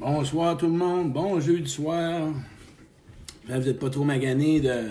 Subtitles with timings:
[0.00, 2.28] Bonsoir tout le monde, bon jeudi soir.
[3.46, 4.88] Vous n'êtes pas trop magané de,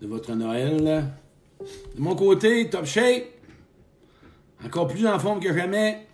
[0.00, 0.82] votre Noël.
[0.82, 1.02] là.
[1.94, 3.24] De mon côté, top shape.
[4.64, 6.06] Encore plus en forme que jamais.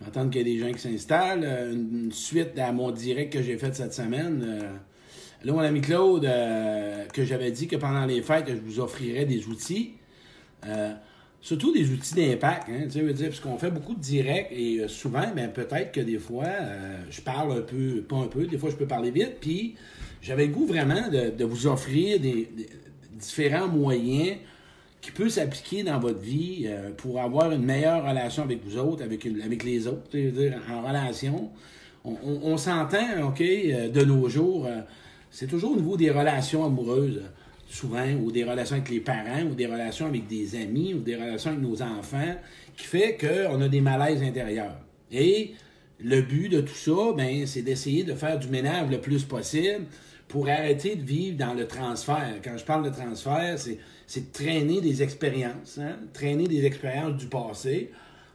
[0.00, 1.42] J'entends qu'il y a des gens qui s'installent.
[1.42, 4.44] Euh, Une, suite à mon direct que j'ai fait cette semaine.
[4.46, 4.70] Euh,
[5.42, 9.24] là, mon ami Claude, euh, que j'avais dit que pendant les fêtes, je vous offrirais
[9.24, 9.94] des outils.
[11.46, 14.88] Surtout des outils d'impact, hein, tu sais, parce qu'on fait beaucoup de directs et euh,
[14.88, 18.58] souvent, ben, peut-être que des fois, euh, je parle un peu, pas un peu, des
[18.58, 19.76] fois je peux parler vite, puis
[20.20, 22.48] j'avais le goût vraiment de, vous offrir des,
[23.12, 24.38] différents moyens
[25.00, 29.04] qui peuvent s'appliquer dans votre vie euh, pour avoir une meilleure relation avec vous autres,
[29.04, 31.50] avec, les autres, tu sais, en relation.
[32.04, 34.68] On, on- s'entend, OK, de nos jours,
[35.30, 37.22] c'est toujours au niveau des relations amoureuses,
[37.68, 41.16] souvent, ou des relations avec les parents, ou des relations avec des amis, ou des
[41.16, 42.36] relations avec nos enfants,
[42.76, 44.78] qui fait qu'on a des malaises intérieurs.
[45.10, 45.54] Et
[46.00, 49.86] le but de tout ça, ben, c'est d'essayer de faire du ménage le plus possible
[50.28, 52.34] pour arrêter de vivre dans le transfert.
[52.42, 57.26] Quand je parle de transfert, c'est, de traîner des expériences, hein, traîner des expériences du
[57.26, 57.92] passé,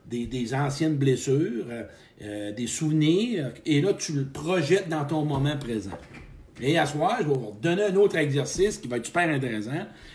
[0.09, 1.83] des, des anciennes blessures, euh,
[2.23, 5.97] euh, des souvenirs, et là, tu le projettes dans ton moment présent.
[6.61, 9.71] Et à soir, je vais vous donner un autre exercice qui va être super intéressant.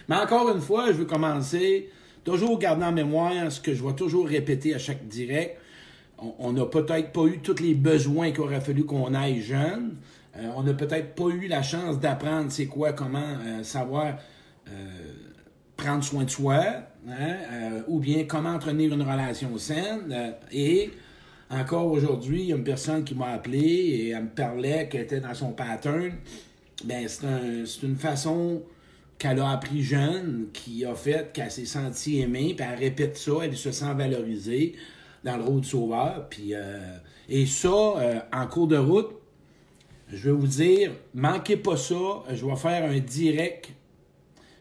[0.09, 1.91] Mais encore une fois, je veux commencer
[2.25, 5.59] toujours garder en mémoire ce que je vais toujours répéter à chaque direct.
[6.39, 9.97] On- n'a peut-être pas eu tous les besoins qu'il aurait fallu qu'on aille jeune.
[10.37, 14.15] Euh, on n'a peut-être pas eu la chance d'apprendre c'est quoi, comment euh, savoir
[14.69, 14.73] euh,
[15.77, 16.63] prendre soin de soi,
[17.09, 20.35] hein, ou bien comment entretenir une relation saine.
[20.51, 20.91] et
[21.51, 25.03] encore aujourd'hui, il y a une personne qui m'a appelé et elle me parlait qu'elle
[25.03, 26.13] était dans son pattern.
[26.85, 28.63] Ben, c'est un- c'est une façon
[29.19, 33.33] qu'elle a appris jeune, qui a fait qu'elle s'est sentie aimée, puis elle répète ça,
[33.43, 34.75] elle se sent valorisée
[35.25, 36.29] dans le rôle de sauveur.
[36.53, 39.11] Euh, et ça, euh, en cours de route,
[40.13, 43.71] je vais vous dire, manquez pas ça, je vais faire un direct.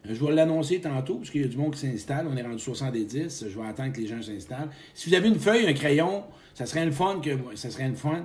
[0.08, 2.26] Je vais l'annoncer tantôt, parce qu'il y a du monde qui s'installe.
[2.30, 3.44] On est rendu 70.
[3.48, 4.70] Je vais attendre que les gens s'installent.
[4.94, 6.22] Si vous avez une feuille, un crayon,
[6.56, 7.30] ça serait une fun que.
[7.54, 8.22] Ça serait une fun.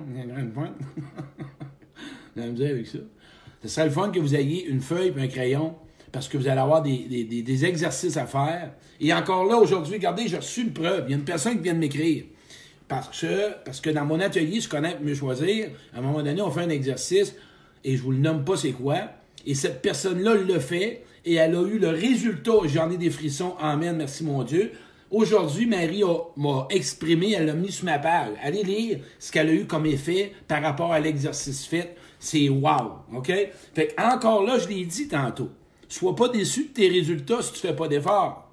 [2.34, 2.42] Vous
[2.86, 2.98] ça.
[3.68, 5.74] Serait le fun que vous ayez une feuille et un crayon,
[6.10, 8.72] parce que vous allez avoir des, exercices à faire.
[8.98, 11.04] Et encore là, aujourd'hui, regardez, j'ai reçu une preuve.
[11.08, 12.24] Il y a une personne qui vient de m'écrire.
[12.88, 16.40] Parce que, parce que dans mon atelier, se connaître, mieux choisir, à un moment donné,
[16.40, 17.34] on fait un exercice,
[17.84, 19.10] et je vous le nomme pas c'est quoi,
[19.44, 23.56] et cette personne-là le fait, et elle a eu le résultat, j'en ai des frissons,
[23.60, 24.72] amen, merci mon Dieu.
[25.12, 26.02] Aujourd'hui, Marie
[26.36, 28.30] m'a exprimé, elle l'a mis sur ma page.
[28.42, 31.96] Allez lire ce qu'elle a eu comme effet par rapport à l'exercice fait.
[32.18, 33.30] C'est wow, OK?
[33.74, 35.50] Fait encore là, je l'ai dit tantôt.
[35.86, 38.50] Sois pas déçu de tes résultats si tu fais pas d'efforts.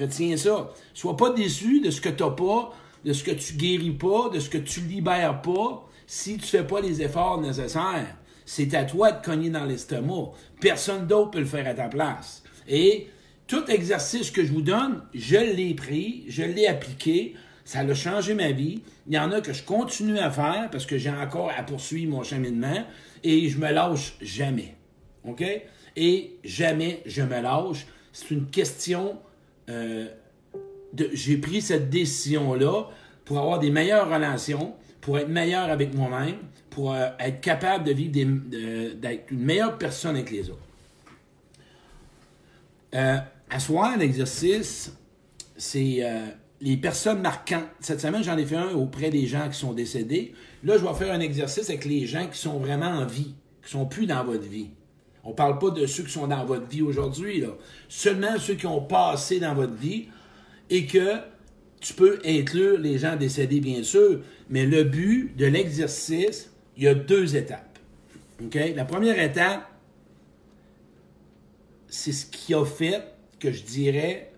[0.00, 0.70] Retiens ça.
[0.94, 2.72] Sois pas déçu de ce que tu n'as pas,
[3.04, 6.64] de ce que tu guéris pas, de ce que tu libères pas, si tu fais
[6.64, 8.16] pas les efforts nécessaires.
[8.46, 10.32] C'est à toi de cogner dans l'estomac.
[10.62, 12.42] Personne d'autre peut le faire à ta place.
[12.66, 13.08] Et
[13.50, 17.34] tout exercice que je vous donne, je l'ai pris, je l'ai appliqué,
[17.64, 18.80] ça a changé ma vie.
[19.08, 22.12] Il y en a que je continue à faire parce que j'ai encore à poursuivre
[22.12, 22.84] mon cheminement
[23.24, 24.76] et je me lâche jamais.
[25.24, 25.42] OK?
[25.96, 27.86] Et jamais je me lâche.
[28.12, 29.18] C'est une question
[29.68, 30.06] euh,
[30.92, 32.84] de- j'ai pris cette décision-là
[33.24, 36.36] pour avoir des meilleures relations, pour être meilleur avec moi-même,
[36.70, 38.12] pour euh, être capable de vivre
[38.94, 40.58] d'être une meilleure personne avec les autres.
[42.94, 43.18] Euh,
[43.50, 44.92] à soir, l'exercice,
[45.56, 46.26] c'est euh,
[46.60, 47.68] les personnes marquantes.
[47.80, 50.32] Cette semaine, j'en ai fait un auprès des gens qui sont décédés.
[50.62, 53.34] Là, je vais faire un exercice avec les gens qui sont vraiment en vie,
[53.64, 54.70] qui sont plus dans votre vie.
[55.24, 57.44] On parle pas de ceux qui sont dans votre vie aujourd'hui.
[57.88, 60.08] Seulement ceux qui ont passé dans votre vie
[60.70, 61.16] et que
[61.80, 66.88] tu peux inclure les gens décédés, bien sûr, mais le but de l'exercice, il y
[66.88, 67.78] a deux étapes.
[68.54, 69.70] La première étape,
[71.88, 73.02] c'est ce qui a fait
[73.40, 74.32] que je dirais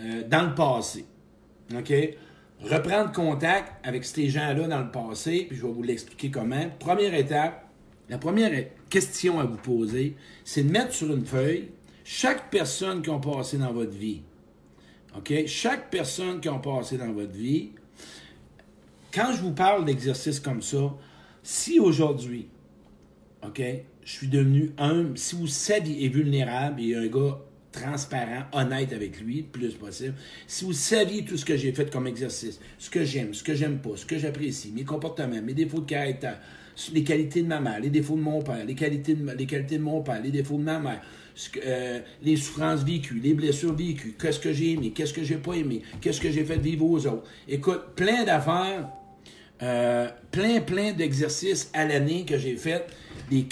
[0.00, 1.04] euh, dans le passé.
[1.76, 1.92] OK?
[2.62, 6.68] Reprendre contact avec ces gens-là dans le passé, puis je vais vous l'expliquer comment.
[6.78, 7.66] Première étape,
[8.08, 8.52] la première
[8.88, 11.70] question à vous poser, c'est de mettre sur une feuille
[12.04, 14.22] chaque personne qui a passé dans votre vie.
[15.16, 15.32] OK?
[15.46, 17.70] Chaque personne qui a passé dans votre vie,
[19.12, 20.94] quand je vous parle d'exercices comme ça,
[21.42, 22.48] si aujourd'hui,
[23.44, 23.62] OK,
[24.04, 27.40] je suis devenu humble, si vous saviez, et vulnérable, et un gars
[27.72, 30.14] transparent, honnête avec lui, plus possible,
[30.46, 33.54] si vous saviez tout ce que j'ai fait comme exercice, ce que j'aime, ce que
[33.54, 36.40] j'aime pas, ce que j'apprécie, mes comportements, mes défauts de caractère,
[36.92, 39.78] les qualités de ma mère, les défauts de mon père, les qualités de, les qualités
[39.78, 41.00] mon père, les défauts de ma mère,
[41.64, 45.54] euh, les souffrances vécues, les blessures vécues, qu'est-ce que j'ai aimé, qu'est-ce que j'ai pas
[45.54, 47.24] aimé, qu'est-ce que j'ai fait vivre aux autres.
[47.48, 48.88] Écoute, plein d'affaires
[49.62, 52.86] euh, plein, plein d'exercices à l'année que j'ai fait,
[53.30, 53.46] des,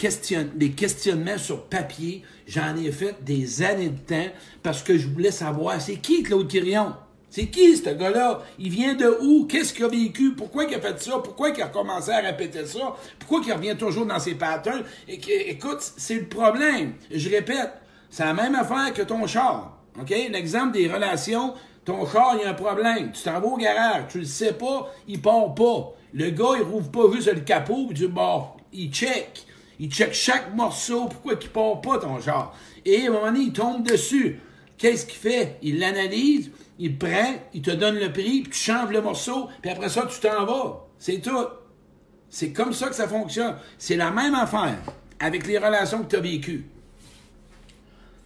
[0.55, 2.23] des questionnements sur papier.
[2.47, 4.33] J'en ai fait des années de temps
[4.63, 6.95] parce que je voulais savoir c'est qui Claude Quirion?
[7.31, 8.41] C'est qui ce gars-là?
[8.59, 9.47] Il vient de où?
[9.47, 10.33] Qu'est-ce qu'il a vécu?
[10.35, 11.19] Pourquoi il a fait ça?
[11.19, 12.97] Pourquoi il a recommencé à répéter ça?
[13.19, 14.83] Pourquoi il revient toujours dans ses patterns?
[15.07, 15.21] Et,
[15.51, 16.95] écoute, c'est le problème.
[17.11, 17.73] Je répète,
[18.09, 19.79] c'est la même affaire que ton char.
[20.01, 20.09] OK?
[20.09, 21.53] L'exemple des relations,
[21.85, 23.13] ton char, il y a un problème.
[23.13, 25.93] Tu t'en vas au garage, tu le sais pas, il part pas.
[26.15, 29.45] Le gars, il rouvre pas juste le capot, puis dit, bon, il check.
[29.79, 32.55] Il check chaque morceau, pourquoi il part pas ton char.
[32.85, 34.41] Et à un moment donné, il tombe dessus.
[34.77, 35.59] Qu'est-ce qu'il fait?
[35.63, 39.71] Il l'analyse, il prend, il te donne le prix, puis tu changes le morceau, puis
[39.71, 40.87] après ça, tu t'en vas.
[40.99, 41.47] C'est tout.
[42.31, 43.57] C'est comme ça que ça fonctionne.
[43.79, 44.79] C'est la même affaire
[45.21, 46.67] avec les relations que tu as vécues.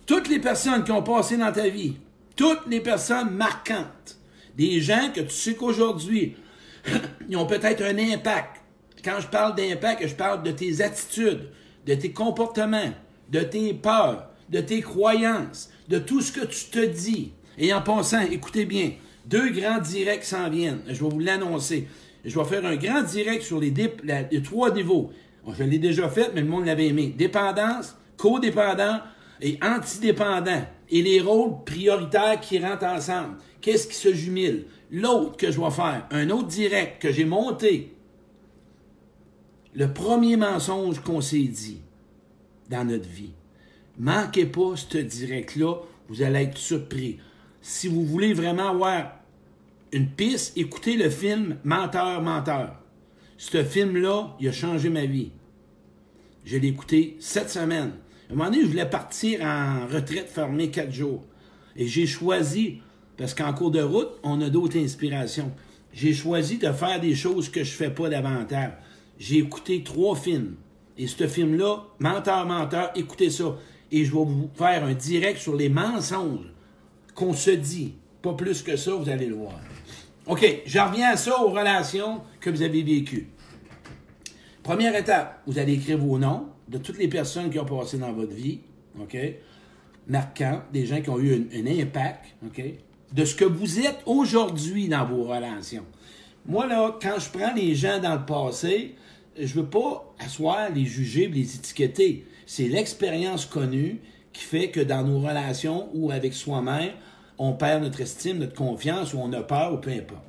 [0.07, 1.97] Toutes les personnes qui ont passé dans ta vie,
[2.37, 4.19] toutes les personnes marquantes,
[4.57, 6.37] des gens que tu sais qu'aujourd'hui,
[7.29, 8.61] ils ont peut-être un impact.
[9.05, 11.49] Quand je parle d'impact, je parle de tes attitudes,
[11.87, 12.93] de tes comportements,
[13.31, 17.33] de tes peurs, de tes croyances, de tout ce que tu te dis.
[17.59, 18.93] Et en pensant, écoutez bien,
[19.27, 20.83] deux grands directs s'en viennent.
[20.87, 21.89] Je vais vous l'annoncer.
[22.25, 25.11] Je vais faire un grand direct sur les, les trois niveaux.
[25.59, 27.15] Je l'ai déjà fait, mais le monde l'avait aimé.
[27.17, 29.01] Dépendance, codépendant
[29.41, 30.65] et antidépendant.
[30.89, 33.37] Et les rôles prioritaires qui rentrent ensemble.
[33.61, 34.67] Qu'est-ce qui se jumile?
[34.93, 37.97] L'autre que je vais faire, un autre direct que j'ai monté.
[39.75, 41.81] Le premier mensonge qu'on s'est dit
[42.71, 43.33] dans notre vie.
[43.99, 45.77] Manquez pas ce direct-là,
[46.09, 47.19] vous allez être surpris
[47.63, 49.21] si vous voulez vraiment avoir
[49.93, 52.77] une piste, écoutez le film Menteur, menteur.
[53.39, 55.31] Ce film-là, il a changé ma vie.
[56.45, 57.93] Je l'ai écouté sept semaines.
[58.29, 61.25] À un moment donné, je voulais partir en retraite fermée quatre jours.
[61.77, 62.81] Et j'ai choisi,
[63.17, 65.53] parce qu'en cours de route, on a d'autres inspirations.
[65.93, 68.73] J'ai choisi de faire des choses que je ne fais pas davantage.
[69.19, 70.57] J'ai écouté trois films.
[70.99, 73.57] Et ce film-là, Menteur, menteur, écoutez ça.
[73.91, 76.53] Et je vais vous faire un direct sur les mensonges
[77.15, 77.95] qu'on se dit.
[78.23, 79.61] Pas plus que ça, vous allez le voir.
[80.27, 83.29] OK, je reviens à ça, aux relations que vous avez vécues.
[84.63, 88.13] Première étape, vous allez écrire vos noms de toutes les personnes qui ont passé dans
[88.13, 88.61] votre vie,
[89.01, 89.17] OK?
[90.07, 92.63] Marquant, des gens qui ont eu un, impact, OK?
[93.13, 95.85] De ce que vous êtes aujourd'hui dans vos relations.
[96.47, 98.95] Moi, là, quand je prends les gens dans le passé,
[99.39, 102.27] je veux pas asseoir, les juger, les étiqueter.
[102.47, 104.01] C'est l'expérience connue
[104.33, 106.93] qui fait que dans nos relations ou avec soi-même,
[107.39, 110.23] on perd notre estime, notre confiance, ou on a peur, ou peu importe.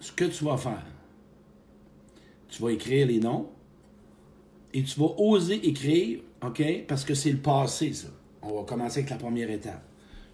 [0.00, 0.84] Ce que tu vas faire,
[2.48, 3.48] tu vas écrire les noms
[4.72, 6.62] et tu vas oser écrire, OK?
[6.86, 8.08] Parce que c'est le passé, ça.
[8.42, 9.82] On va commencer avec la première étape.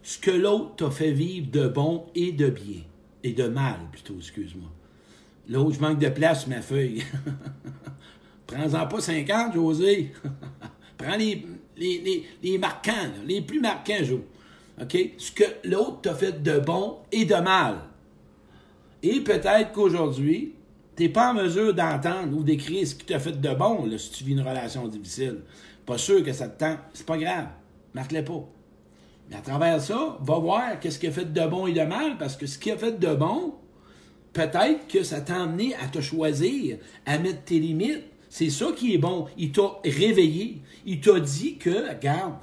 [0.03, 2.83] Ce que l'autre t'a fait vivre de bon et de bien.
[3.23, 4.71] Et de mal, plutôt, excuse-moi.
[5.49, 7.03] L'autre, je manque de place ma feuille.
[8.47, 10.13] Prends-en pas 50, José.
[10.99, 11.47] Prends les,
[11.77, 14.21] les, marquants, les plus marquants, Joe.
[14.81, 14.97] OK?
[15.19, 17.77] Ce que l'autre t'a fait de bon et de mal.
[19.03, 20.55] Et peut-être qu'aujourd'hui,
[20.97, 24.11] tu n'es pas en mesure d'entendre ou d'écrire ce qui t'a fait de bon si
[24.11, 25.41] tu vis une relation difficile.
[25.87, 26.79] Pas sûr que ça te tente.
[26.93, 27.47] C'est pas grave.
[27.95, 28.49] Marque-le pas.
[29.29, 32.19] Mais à travers ça, va voir qu'est-ce qui a fait de bon et de mal,
[32.19, 33.55] parce que ce qui a fait de bon,
[34.33, 38.95] peut-être que ça t'a amené à te choisir, à mettre tes limites, c'est ça qui
[38.95, 39.27] est bon.
[39.37, 40.63] Il t'a réveillé.
[40.87, 42.35] Il t'a dit que, regarde,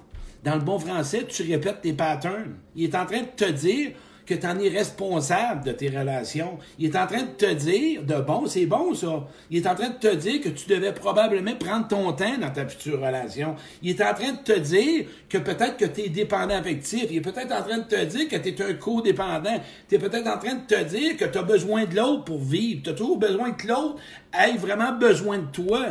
[0.43, 2.55] dans le bon français, tu répètes tes patterns.
[2.75, 3.91] Il est en train de te dire
[4.27, 6.60] que tu en es responsable de tes relations.
[6.77, 9.25] Il est en train de te dire, de bon, c'est bon ça.
[9.50, 12.51] Il est en train de te dire que tu devais probablement prendre ton temps dans
[12.51, 13.55] ta future relation.
[13.81, 17.05] Il est en train de te dire que peut-être que tu es dépendant affectif.
[17.10, 19.62] Il est peut-être en train de te dire que tu es un codépendant.
[19.88, 22.39] Tu es peut-être en train de te dire que tu as besoin de l'autre pour
[22.39, 22.81] vivre.
[22.84, 23.96] Tu as toujours besoin que l'autre
[24.34, 25.86] ait vraiment besoin de toi.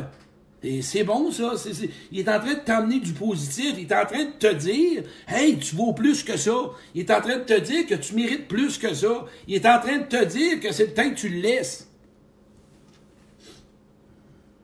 [0.69, 1.53] Et c'est bon, ça.
[2.11, 3.77] Il est en train de t'amener du positif.
[3.79, 6.57] Il est en train de te dire, hey, tu vaux plus que ça.
[6.93, 9.27] Il est en train de te dire que tu mérites plus que ça.
[9.47, 11.89] Il est en train de te dire que c'est le temps que tu le laisses.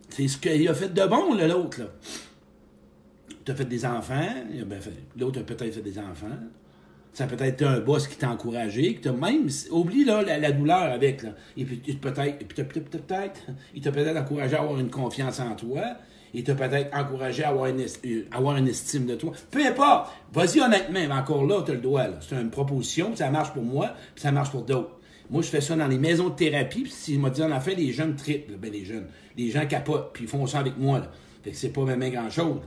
[0.09, 1.83] C'est ce qu'il a fait de bon, l'autre.
[3.45, 4.29] Tu as fait des enfants.
[5.17, 6.27] L'autre a peut-être fait des enfants.
[7.15, 9.49] Ça peut être un boss qui t'a encouragé, qui t'a même.
[9.71, 11.23] Oublie là, la, douleur avec.
[11.23, 11.31] Là.
[11.57, 12.39] Et puis peut-être.
[12.47, 13.41] peut-être.
[13.75, 15.83] Il t'a peut-être encouragé à avoir une confiance en toi.
[16.35, 19.33] Il t'a peut-être encouragé à avoir une, euh, avoir une estime de toi.
[19.51, 20.11] Peu importe.
[20.33, 22.05] Vas-y honnêtement, encore là, tu le droit.
[22.21, 24.99] C'est une proposition, ça marche pour moi, puis ça marche pour d'autres.
[25.29, 27.75] Moi, je fais ça dans les maisons de thérapie, puis s'il m'a dit en fait,
[27.75, 31.01] les jeunes triplent, ben les jeunes, les gens capotent, puis ils font ça avec moi.
[31.01, 31.11] Là.
[31.43, 32.61] Fait que c'est pas même grand-chose.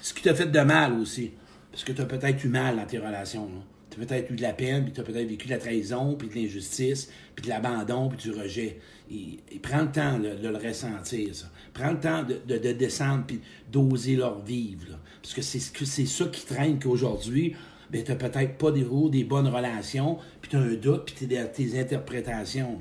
[0.00, 1.32] Ce qui t'a fait de mal aussi.
[1.70, 3.50] Parce que tu as peut-être eu mal dans tes relations.
[3.94, 6.16] Tu as peut-être eu de la peine, puis tu as peut-être vécu de la trahison,
[6.16, 8.78] puis de l'injustice, puis de l'abandon, puis du rejet.
[9.10, 11.46] Et, prends le temps de, le ressentir, ça.
[11.72, 14.98] Prends le temps de, descendre, puis d'oser leur vivre.
[15.22, 17.54] Parce que c'est ça qui traîne qu'aujourd'hui,
[17.90, 21.26] ben, tu n'as peut-être pas des, des bonnes relations, puis tu as un doute, puis
[21.26, 22.80] tu tes interprétations.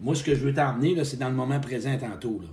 [0.00, 2.40] Moi, ce que je veux t'emmener, c'est dans le moment présent tantôt.
[2.40, 2.48] Là.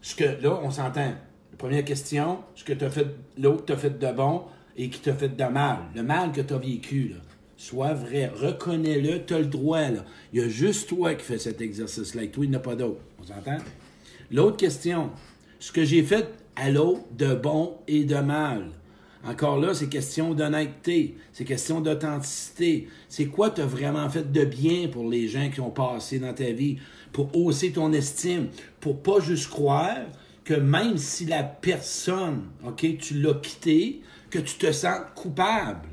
[0.00, 1.14] Ce que, là, on s'entend.
[1.58, 3.06] Première question, ce que as fait,
[3.38, 4.42] l'autre t'a fait de bon
[4.76, 5.78] et qui t'a fait de mal.
[5.94, 7.16] Le mal que tu as vécu, là.
[7.58, 9.88] Sois vrai, reconnais-le, tu as le droit.
[9.88, 10.04] Là.
[10.32, 12.76] Il y a juste toi qui fais cet exercice-là et toi, il n'y a pas
[12.76, 13.00] d'autre.
[13.18, 13.56] On s'entend?
[14.30, 15.10] L'autre question,
[15.58, 18.70] ce que j'ai fait à l'autre de bon et de mal.
[19.26, 22.88] Encore là, c'est question d'honnêteté, c'est question d'authenticité.
[23.08, 26.32] C'est quoi tu as vraiment fait de bien pour les gens qui ont passé dans
[26.32, 26.78] ta vie,
[27.12, 28.48] pour hausser ton estime,
[28.80, 29.96] pour pas juste croire
[30.44, 35.88] que même si la personne, OK, tu l'as quitté, que tu te sens coupable.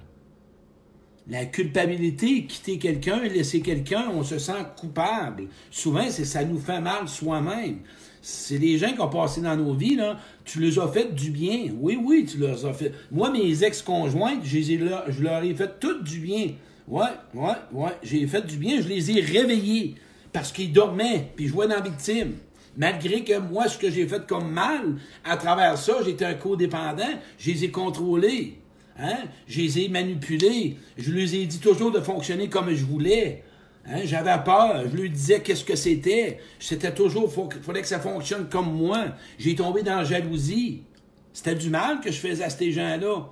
[1.28, 5.48] La culpabilité, quitter quelqu'un, laisser quelqu'un, on se sent coupable.
[5.72, 7.80] Souvent, c'est ça nous fait mal soi-même.
[8.22, 11.30] C'est les gens qui ont passé dans nos vies, là, tu les as fait du
[11.30, 11.72] bien.
[11.80, 12.94] Oui, oui, tu leur as fait.
[13.12, 16.52] Moi, mes ex-conjointes, je, je leur ai fait tout du bien.
[16.88, 19.96] Ouais, ouais, ouais, j'ai fait du bien, je les ai réveillés
[20.34, 22.34] parce qu'ils dormaient, puis je jouais dans la victime.
[22.76, 27.04] Malgré que moi, ce que j'ai fait comme mal, à travers ça, j'étais un codépendant,
[27.38, 28.58] je les ai contrôlés.
[28.98, 29.18] Hein?
[29.48, 30.78] Je les ai manipulés.
[30.98, 33.44] Je leur ai dit toujours de fonctionner comme je voulais.
[33.86, 34.02] Hein?
[34.06, 34.84] J'avais peur.
[34.92, 36.40] Je lui disais qu'est-ce que c'était.
[36.60, 39.06] C'était toujours, il fallait que ça fonctionne comme moi.
[39.38, 40.84] J'ai tombé dans la jalousie.
[41.32, 43.30] C'était du mal que je faisais à ces gens-là.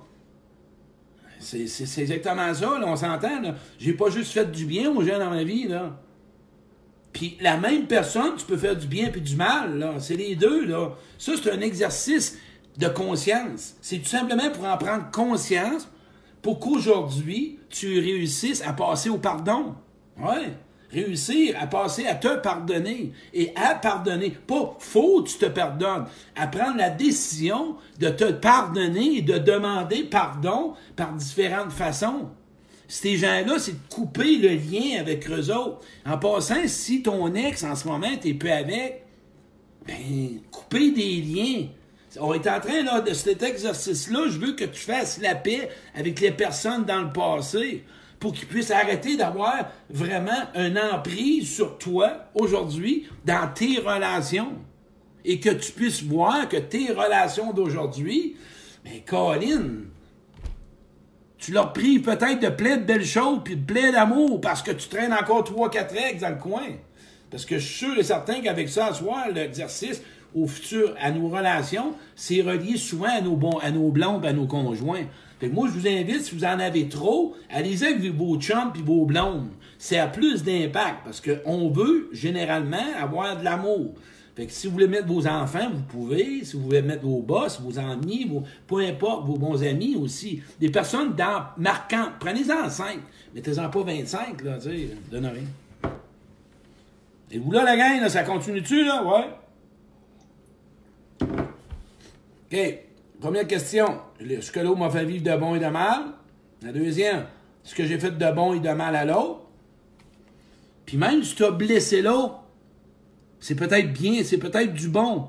[1.38, 3.54] C'est exactement ça, là, on s'entend.
[3.78, 5.68] J'ai pas juste fait du bien aux gens dans ma vie.
[7.12, 9.78] Puis la même personne, tu peux faire du bien puis du mal.
[9.78, 9.94] Là.
[9.98, 10.64] C'est les deux.
[10.66, 10.90] Là.
[11.18, 12.38] Ça, c'est un exercice
[12.78, 13.74] de conscience.
[13.80, 15.88] C'est tout simplement pour en prendre conscience
[16.40, 19.74] pour qu'aujourd'hui, tu réussisses à passer au pardon.
[20.18, 20.54] Ouais.
[20.90, 24.30] Réussir à passer à te pardonner et à pardonner.
[24.30, 26.04] Pas faut tu te pardonnes.
[26.36, 32.28] À prendre la décision de te pardonner et de demander pardon par différentes façons.
[32.92, 35.80] Ces gens-là, c'est de couper le lien avec eux autres.
[36.04, 39.06] En passant, si ton ex, en ce moment, t'es peu avec,
[39.86, 39.96] ben,
[40.50, 41.68] couper des liens.
[42.20, 45.70] On est en train, là, de cet exercice-là, je veux que tu fasses la paix
[45.94, 47.82] avec les personnes dans le passé
[48.20, 54.52] pour qu'ils puissent arrêter d'avoir vraiment un emprise sur toi aujourd'hui dans tes relations.
[55.24, 58.36] Et que tu puisses voir que tes relations d'aujourd'hui,
[58.84, 59.62] ben, Colin,
[61.42, 64.70] tu leur pries peut-être de plein de belles choses puis de plein d'amour parce que
[64.70, 66.62] tu traînes encore trois, quatre règles dans le coin.
[67.32, 70.02] Parce que je suis sûr et certain qu'avec ça, à l'exercice
[70.36, 74.32] au futur, à nos relations, c'est relié souvent à nos, bons, à nos blondes, à
[74.32, 75.06] nos conjoints.
[75.40, 78.82] Fait moi, je vous invite, si vous en avez trop, allez-y avec vos chums puis
[78.82, 79.48] vos blondes.
[79.78, 83.94] Ça a plus d'impact parce qu'on veut, généralement, avoir de l'amour.
[84.34, 86.44] Fait que si vous voulez mettre vos enfants, vous pouvez.
[86.44, 90.42] Si vous voulez mettre vos boss, vos amis, vos, peu importe, vos bons amis aussi.
[90.58, 92.12] Des personnes dans, marquantes.
[92.18, 92.98] Prenez-en 5.
[93.34, 95.90] Mettez-en pas 25, là, tu sais, donne rien.
[97.30, 99.02] Et vous là, la gang, ça continue-tu, là?
[99.04, 99.28] Ouais.
[102.50, 102.78] OK.
[103.20, 104.00] Première question.
[104.18, 106.02] Ce que l'autre m'a fait vivre de bon et de mal.
[106.62, 107.26] La deuxième,
[107.62, 109.40] ce que j'ai fait de bon et de mal à l'autre.
[110.84, 112.41] Puis même si tu as blessé l'autre,
[113.42, 115.26] c'est peut-être bien, c'est peut-être du bon.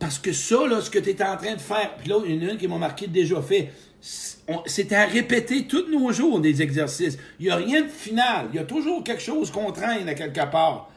[0.00, 2.34] Parce que ça, là, ce que tu es en train de faire, puis là, il
[2.34, 3.70] y en a une qui m'a marqué déjà fait,
[4.00, 7.16] c'est à répéter tous nos jours des exercices.
[7.38, 8.48] Il n'y a rien de final.
[8.52, 10.90] Il y a toujours quelque chose qu'on traîne à quelque part.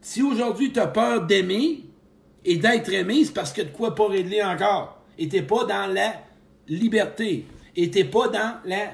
[0.00, 1.84] Si aujourd'hui tu as peur d'aimer
[2.46, 5.02] et d'être aimé, c'est parce que de quoi pas régler encore.
[5.18, 6.14] Et t'es pas dans la
[6.66, 7.44] liberté.
[7.76, 8.90] Et t'es pas dans la...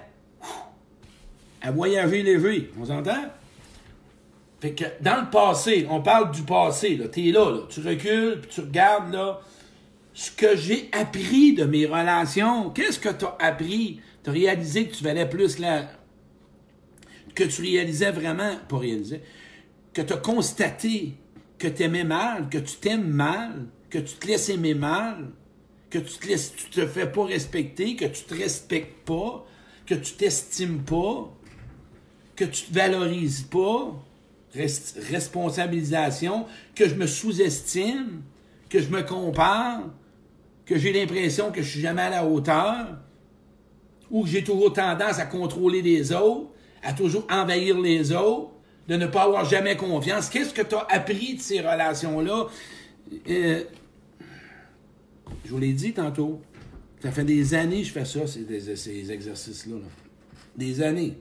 [1.63, 2.73] à voyager léger.
[2.81, 3.31] On s'entend?
[4.67, 8.51] Fait que dans le passé, on parle du passé, là, t'es là, tu recules, puis
[8.51, 9.41] tu regardes, là,
[10.13, 14.01] ce que j'ai appris de mes relations, qu'est-ce que tu as appris?
[14.25, 15.89] Tu as réalisé que tu valais plus là,
[17.37, 19.21] que tu réalisais vraiment, pas réalisé,
[19.95, 21.15] que tu as constaté
[21.61, 25.31] que tu aimais mal, que tu t'aimes mal, que tu te laisses aimer mal,
[25.91, 29.47] que tu te laisses, tu te fais pas respecter, que tu te respectes pas,
[29.87, 31.33] que tu t'estimes pas,
[32.35, 33.95] que tu te valorises pas,
[34.55, 38.23] responsabilisation, que je me sous-estime,
[38.69, 39.83] que je me compare,
[40.65, 42.99] que j'ai l'impression que je suis jamais à la hauteur,
[44.11, 46.51] ou que j'ai toujours tendance à contrôler les autres,
[46.83, 48.51] à toujours envahir les autres,
[48.89, 50.29] de ne pas avoir jamais confiance.
[50.29, 52.47] Qu'est-ce que tu as appris de ces relations-là?
[53.29, 53.65] Euh,
[55.45, 56.41] je vous l'ai dit tantôt.
[57.03, 59.77] Ça fait des années que je fais ça, ces, ces exercices-là.
[60.57, 61.19] Des années.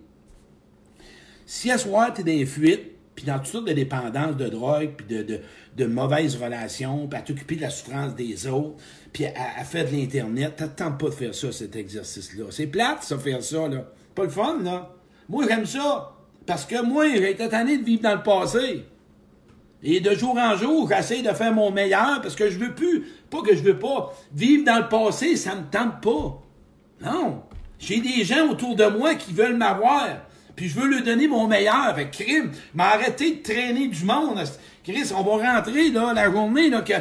[1.46, 4.48] Si à soir, tu es dans les fuites, puis dans toutes sortes de dépendances de
[4.50, 5.40] drogue, puis de, de,
[5.78, 8.76] de, mauvaises relations, puis à t'occuper de la souffrance des autres,
[9.14, 12.46] puis à, faire de l'Internet, t'attends pas de faire ça, cet exercice-là.
[12.50, 13.90] C'est plate, ça, faire ça, là.
[14.14, 14.94] Pas le fun, là.
[15.30, 16.12] Moi, j'aime ça.
[16.46, 18.86] Parce que moi, j'ai été tanné de vivre dans le passé.
[19.82, 23.06] Et de jour en jour, j'essaie de faire mon meilleur parce que je veux plus,
[23.30, 26.42] pas que je veux pas, vivre dans le passé, ça me tente pas.
[27.02, 27.44] Non.
[27.80, 30.25] J'ai des gens autour de moi qui veulent m'avoir.
[30.56, 31.76] Puis je veux leur donner mon meilleur.
[31.76, 34.42] avec crime, m'arrêter de traîner du monde.
[34.84, 36.94] Chris, on va rentrer, là, la journée, là, que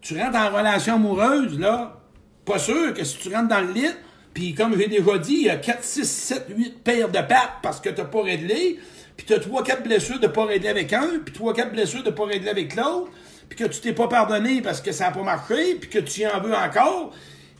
[0.00, 1.96] tu rentres en relation amoureuse, là.
[2.44, 3.90] Pas sûr que si tu rentres dans le lit,
[4.34, 7.58] puis comme j'ai déjà dit, il y a 4, 6, 7, 8 paires de pattes
[7.62, 8.78] parce que t'as pas réglé,
[9.16, 12.10] puis t'as 3, 4 blessures de pas régler avec un, puis 3, 4 blessures de
[12.10, 13.10] pas régler avec l'autre,
[13.48, 16.20] puis que tu t'es pas pardonné parce que ça a pas marché, puis que tu
[16.20, 17.12] y en veux encore.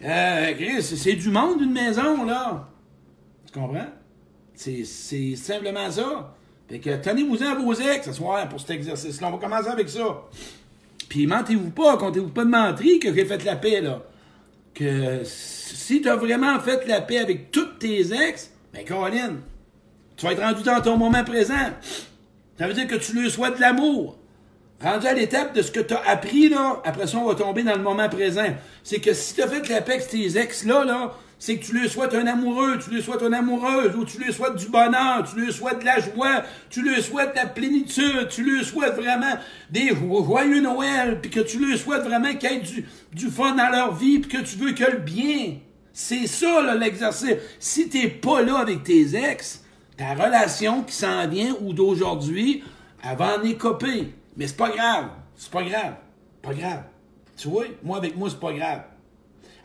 [0.02, 2.68] Euh, Chris, c'est du monde, une maison, là.
[3.46, 3.88] Tu comprends?
[4.60, 6.34] C'est simplement ça.
[6.68, 9.28] Fait que tenez-vous-en à vos ex ce soir pour cet exercice-là.
[9.28, 10.22] On va commencer avec ça.
[11.08, 14.02] Puis mentez-vous pas, comptez-vous pas de mentir que j'ai fait la paix, là.
[14.74, 19.40] Que si tu as vraiment fait la paix avec toutes tes ex, ben Caroline,
[20.16, 21.70] tu vas être rendu dans ton moment présent.
[22.58, 24.18] Ça veut dire que tu lui souhaites de l'amour.
[24.82, 27.62] Rendu à l'étape de ce que tu as appris, là, après ça, on va tomber
[27.62, 28.54] dans le moment présent.
[28.84, 31.72] C'est que si tu as fait la paix avec tes ex-là, là, c'est que tu
[31.72, 35.24] lui souhaites un amoureux, tu lui souhaites une amoureuse, ou tu lui souhaites du bonheur,
[35.24, 39.38] tu lui souhaites de la joie, tu lui souhaites la plénitude, tu lui souhaites vraiment
[39.70, 43.54] des joyeux Noël, puis que tu lui souhaites vraiment qu'il y ait du, du fun
[43.54, 45.56] dans leur vie, puis que tu veux que le bien.
[45.94, 47.36] C'est ça, l'exercice.
[47.58, 49.64] Si t'es pas là avec tes ex,
[49.96, 52.62] ta relation qui s'en vient ou d'aujourd'hui,
[53.02, 54.12] elle va en écoper.
[54.36, 55.08] Mais c'est pas grave.
[55.36, 55.94] C'est pas grave.
[56.42, 56.82] Pas grave.
[57.38, 58.82] Tu vois, moi avec moi, c'est pas grave.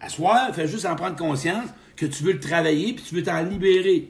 [0.01, 3.43] À fais juste en prendre conscience que tu veux le travailler puis tu veux t'en
[3.43, 4.09] libérer.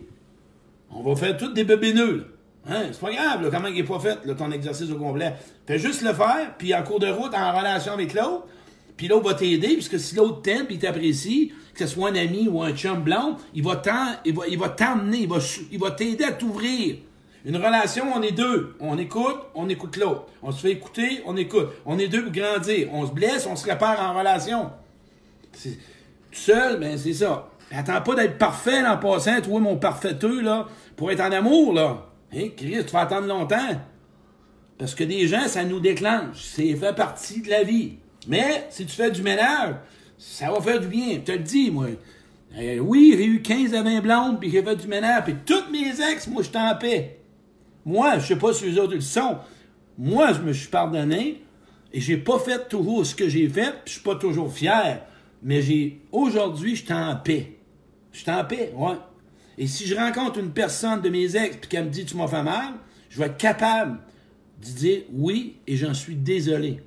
[0.92, 2.26] On va faire toutes des bébés nuls.
[2.68, 2.84] Hein?
[2.92, 5.34] C'est pas grave, là, comment il n'est pas fait, ton exercice au complet.
[5.68, 8.48] Fais juste le faire, puis en cours de route, en relation avec l'autre,
[8.98, 12.48] puis l'autre va t'aider, puisque si l'autre t'aime puis t'apprécie, que ce soit un ami
[12.48, 14.18] ou un chum blanc, il va t'emmener,
[14.50, 15.38] il va, t'emmener, il va,
[15.72, 16.96] il va t'aider à t'ouvrir.
[17.46, 18.76] Une relation, on est deux.
[18.80, 20.26] On écoute, on écoute l'autre.
[20.42, 21.68] On se fait écouter, on écoute.
[21.86, 22.88] On est deux pour grandir.
[22.92, 24.72] On se blesse, on se répare en relation.
[25.64, 25.70] Tout
[26.32, 27.50] seul, ben c'est ça.
[27.72, 32.06] Attends pas d'être parfait en passant, toi, mon parfaiteux, là, pour être en amour, là.
[32.34, 33.82] Hein, Christ, tu vas attendre longtemps.
[34.78, 36.44] Parce que des gens, ça nous déclenche.
[36.44, 37.94] C'est fait partie de la vie.
[38.28, 39.76] Mais si tu fais du ménage,
[40.18, 41.14] ça va faire du bien.
[41.14, 41.88] Je te le dis, moi.
[42.58, 45.70] Euh, oui, j'ai eu 15 à 20 blondes, puis j'ai fait du ménage, puis toutes
[45.72, 47.20] mes ex, moi, je suis en paix.
[47.86, 49.38] Moi, je sais pas si les autres le sont.
[49.98, 51.44] Moi, je me suis pardonné,
[51.92, 55.02] et j'ai pas fait toujours ce que j'ai fait, puis je suis pas toujours fier.
[55.46, 57.60] Mais j'ai aujourd'hui, je suis en paix.
[58.12, 58.96] Je suis en paix, ouais.
[59.60, 62.28] Et si je rencontre une personne de mes ex puis qu'elle me dit tu m'as
[62.28, 62.74] fait mal,
[63.10, 64.00] je vais être capable
[64.60, 66.82] de dire oui et j'en suis désolé.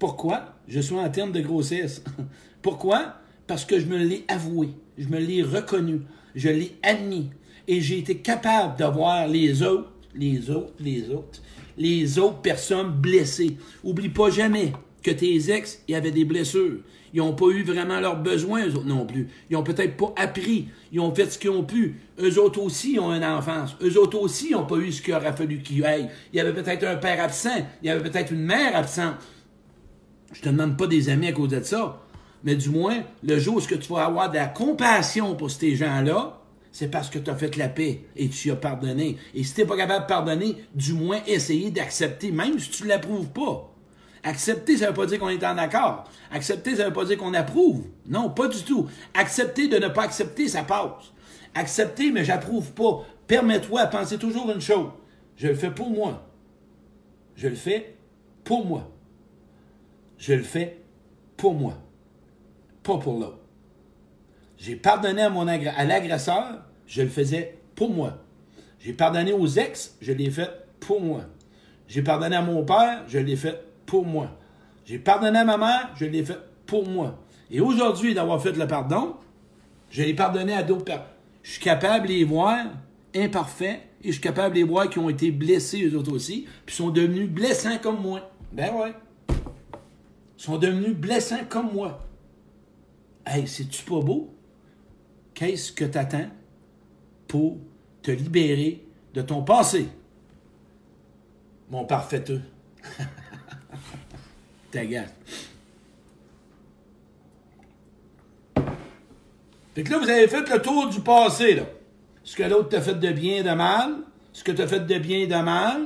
[0.00, 0.56] Pourquoi?
[0.66, 2.02] Je suis en termes de grossesse.
[2.62, 3.14] Pourquoi?
[3.46, 6.00] Parce que je me l'ai avoué, je me l'ai reconnu,
[6.34, 7.30] je l'ai admis
[7.68, 11.40] et j'ai été capable de voir les autres, les autres, les autres,
[11.78, 13.56] les autres personnes blessées.
[13.84, 16.80] Oublie pas jamais que tes ex, il y avait des blessures.
[17.16, 19.28] Ils n'ont pas eu vraiment leurs besoins, eux autres non plus.
[19.48, 20.68] Ils ont peut-être pas appris.
[20.92, 21.98] Ils ont fait ce qu'ils ont pu.
[22.20, 23.74] Eux autres aussi ont une enfance.
[23.80, 26.10] Eux autres aussi n'ont pas eu ce qu'il aurait fallu qu'ils aillent.
[26.34, 27.56] Il y avait peut-être un père absent.
[27.82, 29.14] Il y avait peut-être une mère absente.
[30.34, 32.02] Je te demande pas des amis à cause de ça.
[32.44, 36.38] Mais du moins, le jour où tu vas avoir de la compassion pour ces gens-là,
[36.70, 39.16] c'est parce que tu as fait la paix et tu as pardonné.
[39.34, 42.82] Et si tu n'es pas capable de pardonner, du moins essayer d'accepter, même si tu
[42.82, 43.72] ne l'approuves pas.
[44.26, 46.02] Accepter, ça ne veut pas dire qu'on est en accord.
[46.32, 47.84] Accepter, ça ne veut pas dire qu'on approuve.
[48.08, 48.88] Non, pas du tout.
[49.14, 51.12] Accepter de ne pas accepter, ça passe.
[51.54, 53.04] Accepter, mais j'approuve pas.
[53.28, 54.90] Permets-toi de penser toujours une chose.
[55.36, 56.28] Je le fais pour moi.
[57.36, 57.94] Je le fais
[58.42, 58.90] pour moi.
[60.18, 60.82] Je le fais
[61.36, 61.74] pour moi.
[62.82, 63.38] Pas pour l'autre.
[64.56, 68.18] J'ai pardonné à, mon à l'agresseur, je le faisais pour moi.
[68.80, 71.26] J'ai pardonné aux ex, je l'ai fait pour moi.
[71.86, 74.30] J'ai pardonné à mon père, je l'ai fait pour moi.
[74.84, 77.18] J'ai pardonné à ma mère, je l'ai fait pour moi.
[77.50, 79.16] Et aujourd'hui, d'avoir fait le pardon,
[79.90, 81.06] je l'ai pardonné à d'autres personnes.
[81.42, 82.66] Je suis capable de les voir
[83.14, 86.46] imparfaits et je suis capable de les voir qui ont été blessés eux autres aussi,
[86.64, 88.30] puis sont devenus blessants comme moi.
[88.52, 88.94] Ben ouais.
[89.28, 92.06] Ils sont devenus blessants comme moi.
[93.24, 94.32] Hey, c'est-tu pas beau?
[95.34, 96.28] Qu'est-ce que tu attends
[97.26, 97.58] pour
[98.02, 99.88] te libérer de ton passé?
[101.70, 102.42] Mon parfaiteux.
[104.76, 105.14] T'agaces.
[109.74, 111.62] Fait que là, vous avez fait le tour du passé, là.
[112.22, 113.94] ce que l'autre t'a fait de bien et de mal,
[114.34, 115.80] ce que t'as fait de bien et de mal,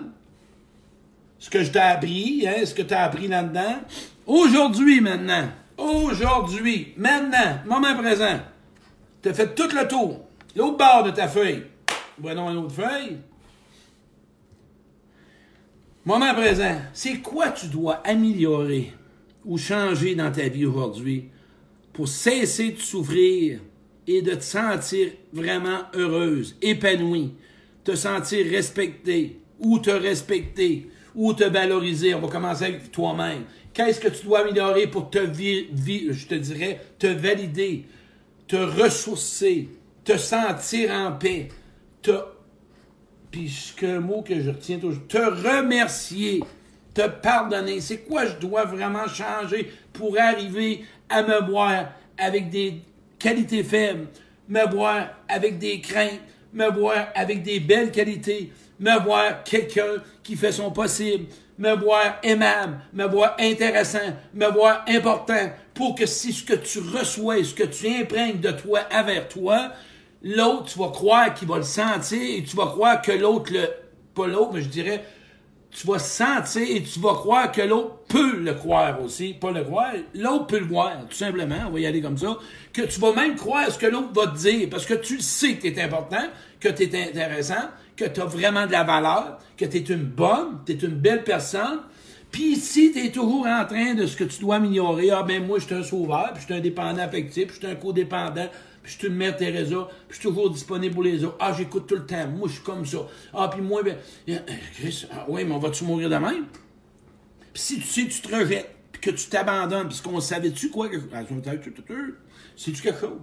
[1.39, 3.77] ce que je t'ai appris, hein, ce que tu as appris là-dedans.
[4.27, 8.41] Aujourd'hui, maintenant, aujourd'hui, maintenant, moment présent,
[9.23, 10.21] tu as fait tout le tour.
[10.57, 11.63] L'autre bord de ta feuille.
[12.19, 13.19] Voyons une autre feuille.
[16.07, 18.95] Moment présent, c'est quoi tu dois améliorer
[19.45, 21.29] ou changer dans ta vie aujourd'hui
[21.93, 23.61] pour cesser de souffrir
[24.07, 27.35] et de te sentir vraiment heureuse, épanouie,
[27.85, 32.15] te sentir respectée ou te respecter ou te valoriser?
[32.15, 33.43] On va commencer avec toi-même.
[33.75, 37.85] Qu'est-ce que tu dois améliorer pour te je te dirais, te valider,
[38.49, 39.69] te ressourcer,
[40.03, 41.49] te sentir en paix,
[42.01, 42.13] te
[43.31, 46.43] puis ce un mot que je retiens toujours, te remercier,
[46.95, 47.81] te pardonner.
[47.81, 52.83] C'est quoi je dois vraiment changer pour arriver à me voir avec des
[53.19, 54.09] qualités faibles,
[54.49, 56.21] me voir avec des craintes,
[56.53, 61.27] me voir avec des belles qualités, me voir quelqu'un qui fait son possible,
[61.59, 63.99] me voir aimable, me voir intéressant,
[64.35, 68.51] me voir important, pour que si ce que tu reçois, ce que tu imprègnes de
[68.51, 69.73] toi envers toi,
[70.23, 73.69] l'autre, tu vas croire qu'il va le sentir et tu vas croire que l'autre le,
[74.15, 75.05] pas l'autre, mais je dirais,
[75.71, 79.35] tu vas sentir et tu vas croire que l'autre peut le croire aussi.
[79.35, 81.57] Pas le croire, l'autre peut le voir, tout simplement.
[81.69, 82.39] On va y aller comme ça.
[82.73, 85.55] Que tu vas même croire ce que l'autre va te dire parce que tu sais
[85.55, 86.25] que tu es important,
[86.59, 90.05] que tu es intéressant, que tu as vraiment de la valeur, que tu es une
[90.05, 91.81] bonne, tu es une belle personne.
[92.33, 95.45] Puis si tu es toujours en train de ce que tu dois améliorer, ah ben
[95.45, 97.77] moi je suis un sauveur, puis je suis un dépendant affectif, puis je suis un
[97.77, 98.49] codépendant,
[98.91, 101.37] je suis une mère Teresa, puis je suis toujours disponible pour les autres.
[101.39, 102.99] Ah, j'écoute tout le temps, moi je suis comme ça.
[103.33, 103.97] Ah, puis moi, ben,
[104.29, 104.39] euh,
[104.75, 106.47] Chris, ah, oui, mais on va-tu mourir de même?
[107.53, 110.89] Puis si tu sais tu te rejettes, puis que tu t'abandonnes, puis qu'on savait-tu quoi?
[111.13, 111.23] Ah,
[112.57, 113.19] C'est-tu quelque chose?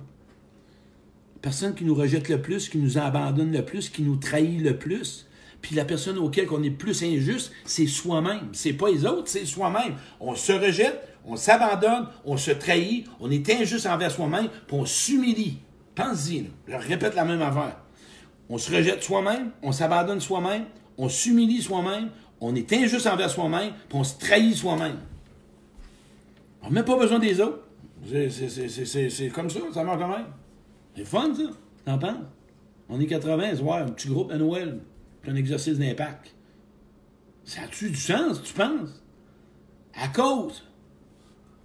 [1.41, 4.77] personne qui nous rejette le plus, qui nous abandonne le plus, qui nous trahit le
[4.77, 5.27] plus.
[5.61, 8.49] Puis la personne auquel on est plus injuste, c'est soi-même.
[8.53, 9.95] C'est pas les autres, c'est soi-même.
[10.19, 14.85] On se rejette, on s'abandonne, on se trahit, on est injuste envers soi-même, puis on
[14.85, 15.59] s'humilie.
[15.93, 17.77] Pense-y, je répète la même affaire.
[18.49, 20.65] On se rejette soi-même, on s'abandonne soi-même,
[20.97, 22.09] on s'humilie soi-même,
[22.39, 24.97] on est injuste envers soi-même, puis on se trahit soi-même.
[26.61, 27.59] On n'a même pas besoin des autres.
[28.05, 30.27] C'est comme ça, ça marche quand même.
[30.95, 31.43] C'est fun, ça.
[31.85, 32.25] T'en penses?
[32.89, 34.79] On est 80, ce un petit groupe à Noël.
[35.21, 36.33] Puis un exercice d'impact.
[37.43, 39.03] Ça a-tu du sens, tu penses?
[39.93, 40.63] À cause.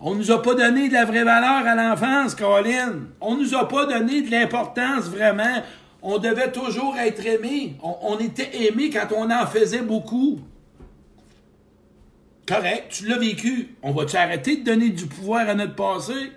[0.05, 3.07] On nous a pas donné de la vraie valeur à l'enfance, Caroline.
[3.21, 5.63] On nous a pas donné de l'importance vraiment.
[6.03, 7.77] On devait toujours être aimé.
[7.85, 10.41] On, on était aimé quand on en faisait beaucoup.
[12.49, 13.77] Correct, tu l'as vécu.
[13.81, 16.33] On va-tu arrêter de donner du pouvoir à notre passé?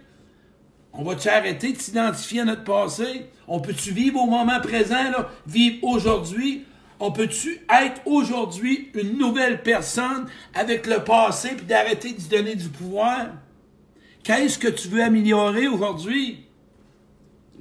[0.93, 3.25] On va-tu arrêter de s'identifier à notre passé?
[3.47, 6.65] On peut-tu vivre au moment présent, là, vivre aujourd'hui?
[6.99, 12.53] On peut-tu être aujourd'hui une nouvelle personne avec le passé puis d'arrêter de se donner
[12.53, 13.25] du pouvoir?
[14.25, 16.39] Qu'est-ce que tu veux améliorer aujourd'hui?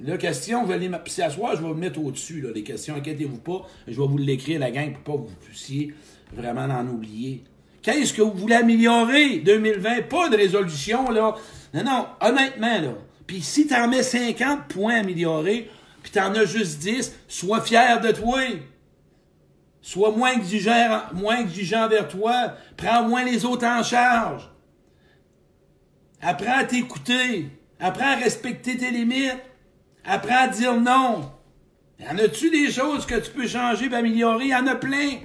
[0.01, 2.95] La question, vous allez puis à soir, je vais vous mettre au-dessus, là, les questions,
[2.95, 3.67] inquiétez-vous pas.
[3.87, 5.93] Je vais vous l'écrire, la gang, pour pas que vous puissiez
[6.33, 7.43] vraiment en oublier.
[7.83, 10.09] Qu'est-ce que vous voulez améliorer 2020?
[10.09, 11.35] Pas de résolution, là.
[11.75, 12.95] Non, non, honnêtement, là.
[13.27, 15.69] Puis si tu en mets 50 points améliorés,
[16.01, 18.41] puis tu en as juste 10, sois fier de toi.
[19.83, 22.55] Sois moins exigeant, moins exigeant vers toi.
[22.75, 24.49] Prends moins les autres en charge.
[26.21, 27.49] Apprends à t'écouter.
[27.79, 29.41] Apprends à respecter tes limites.
[30.03, 31.31] Apprends à dire non.
[32.07, 34.53] En a-tu des choses que tu peux changer et améliorer?
[34.53, 35.19] En a plein.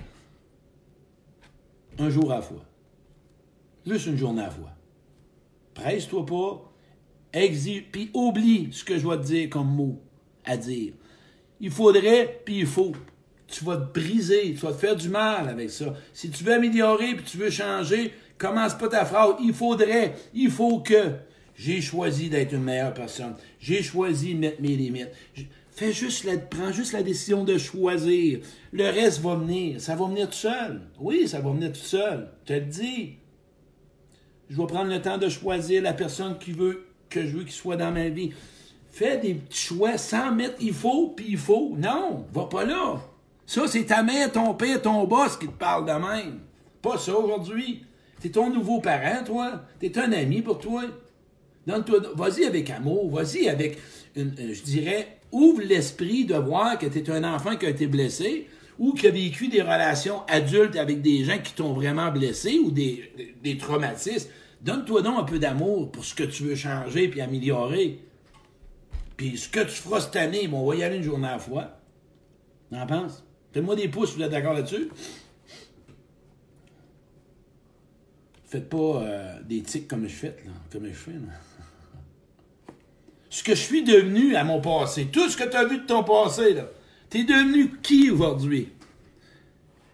[1.98, 2.64] Un jour à la fois.
[3.86, 4.70] Juste une journée à la fois.
[5.74, 6.72] Presse-toi pas.
[7.32, 10.02] Exige, puis oublie ce que je vais te dire comme mot
[10.44, 10.94] à dire.
[11.60, 12.92] Il faudrait, puis il faut.
[13.46, 15.94] Tu vas te briser, tu vas te faire du mal avec ça.
[16.12, 19.34] Si tu veux améliorer, puis tu veux changer, commence pas ta phrase.
[19.40, 21.12] Il faudrait, il faut que.
[21.54, 23.34] J'ai choisi d'être une meilleure personne.
[23.58, 25.10] J'ai choisi de mettre mes limites.
[25.72, 28.40] Fais juste la, prends juste la décision de choisir.
[28.72, 29.78] Le reste va venir.
[29.78, 30.80] Ça va venir tout seul.
[30.98, 32.30] Oui, ça va venir tout seul.
[32.44, 33.16] Je te le dis.
[34.48, 37.52] Je vais prendre le temps de choisir la personne qui veut que je veux qu'il
[37.52, 38.30] soit dans ma vie.
[38.90, 41.74] Fais des petits choix sans mettre il faut puis il faut.
[41.76, 43.02] Non, va pas là.
[43.44, 46.40] Ça, c'est ta mère, ton père, ton boss qui te parle de même.
[46.80, 47.84] Pas ça aujourd'hui.
[48.20, 49.62] T'es ton nouveau parent, toi.
[49.78, 50.84] T'es un ami pour toi.
[51.66, 53.78] vas-y avec amour, vas-y avec,
[54.16, 57.86] euh, je dirais, ouvre l'esprit de voir que tu es un enfant qui a été
[57.86, 58.46] blessé
[58.78, 62.70] ou qui a vécu des relations adultes avec des gens qui t'ont vraiment blessé ou
[62.70, 64.28] des, des traumatismes.
[64.62, 68.00] Donne-toi donc un peu d'amour pour ce que tu veux changer puis améliorer.
[69.16, 71.32] Puis ce que tu feras cette année, bon, on va y aller une journée à
[71.32, 71.78] la fois.
[72.70, 73.24] T'en penses?
[73.52, 74.88] Faites-moi des pouces si vous êtes d'accord là-dessus?
[78.50, 81.12] Faites pas euh, des tics comme je fais, là, comme je fais.
[81.12, 81.18] Là.
[83.30, 85.86] Ce que je suis devenu à mon passé, tout ce que tu as vu de
[85.86, 86.64] ton passé, là,
[87.08, 88.70] t'es devenu qui aujourd'hui?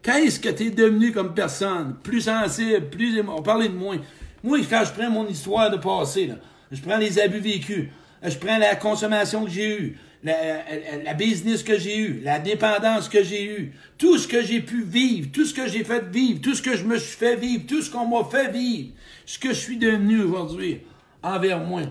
[0.02, 1.96] Qu'est-ce que t'es devenu comme personne?
[2.02, 3.42] Plus sensible, plus émo...
[3.42, 3.96] Parlez de moi.
[4.42, 6.32] Moi, quand je prends mon histoire de passé,
[6.72, 7.90] je prends les abus vécus,
[8.22, 13.22] je prends la consommation que j'ai eue, la, business que j'ai eue, la dépendance que
[13.22, 16.54] j'ai eue, tout ce que j'ai pu vivre, tout ce que j'ai fait vivre, tout
[16.54, 18.90] ce que je me suis fait vivre, tout ce qu'on m'a fait vivre,
[19.24, 20.80] ce que je suis devenu aujourd'hui
[21.22, 21.82] envers moi,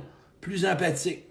[0.42, 1.24] plus empathique,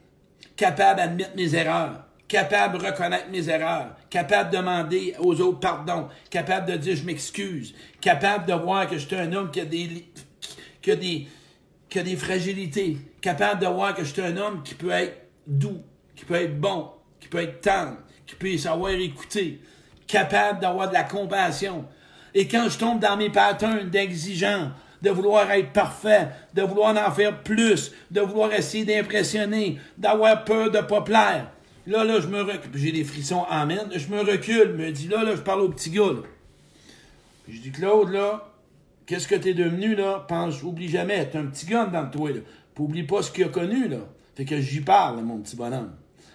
[0.56, 6.08] capable d'admettre mes erreurs, capable de reconnaître mes erreurs, capable de demander aux autres pardon,
[6.30, 9.64] capable de dire je m'excuse, capable de voir que je suis un homme qui a
[9.64, 10.06] des,
[10.80, 11.28] qui a des,
[11.88, 15.28] qui a des fragilités, capable de voir que je suis un homme qui peut être
[15.46, 15.82] doux,
[16.16, 16.90] qui peut être bon,
[17.24, 19.58] qui peut être tendre, qui peut savoir écouter,
[20.06, 21.87] capable d'avoir de la compassion.
[22.34, 24.68] Et quand je tombe dans mes patterns d'exigence,
[25.00, 30.70] de vouloir être parfait, de vouloir en faire plus, de vouloir essayer d'impressionner, d'avoir peur
[30.70, 31.50] de pas plaire.
[31.87, 32.70] Là, là, je me recule.
[32.74, 33.88] J'ai des frissons, amen.
[33.94, 36.10] Je me recule, me dis là, là, je parle au petit gars.
[37.44, 38.52] Puis je dis, Claude, là,
[39.06, 40.26] qu'est-ce que t'es devenu, là?
[40.28, 42.40] Pense, oublie jamais, t'es un petit gars dans toi, là.
[42.74, 43.98] Puis oublie pas ce qu'il a connu, là.
[44.34, 45.92] Fait que j'y parle, mon petit bonhomme.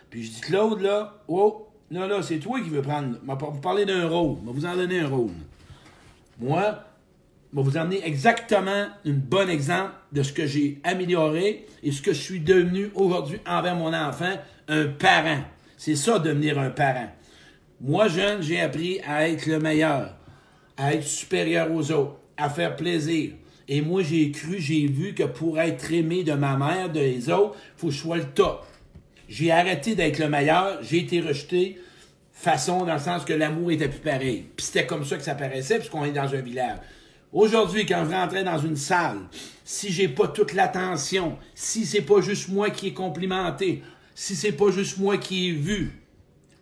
[0.09, 3.17] Puis je dis, Claude, là, oh, là, là, c'est toi qui veux prendre.
[3.23, 4.37] Vous parler d'un rôle.
[4.43, 5.31] M'a vous en donner un rôle.
[6.39, 6.83] Moi,
[7.51, 12.13] vais vous emmener exactement un bon exemple de ce que j'ai amélioré et ce que
[12.13, 14.33] je suis devenu aujourd'hui envers mon enfant,
[14.67, 15.41] un parent.
[15.77, 17.09] C'est ça, devenir un parent.
[17.81, 20.15] Moi, jeune, j'ai appris à être le meilleur,
[20.77, 23.31] à être supérieur aux autres, à faire plaisir.
[23.67, 27.55] Et moi, j'ai cru, j'ai vu que pour être aimé de ma mère, des autres,
[27.55, 28.65] il faut que je sois le top.
[29.29, 31.79] J'ai arrêté d'être le meilleur, j'ai été rejeté,
[32.33, 34.47] façon dans le sens que l'amour était plus pareil.
[34.55, 36.79] Puis c'était comme ça que ça paraissait, puisqu'on est dans un village.
[37.31, 39.19] Aujourd'hui, quand je rentrais dans une salle,
[39.63, 43.83] si j'ai pas toute l'attention, si c'est pas juste moi qui est complimenté,
[44.15, 45.91] si c'est pas juste moi qui ai vu,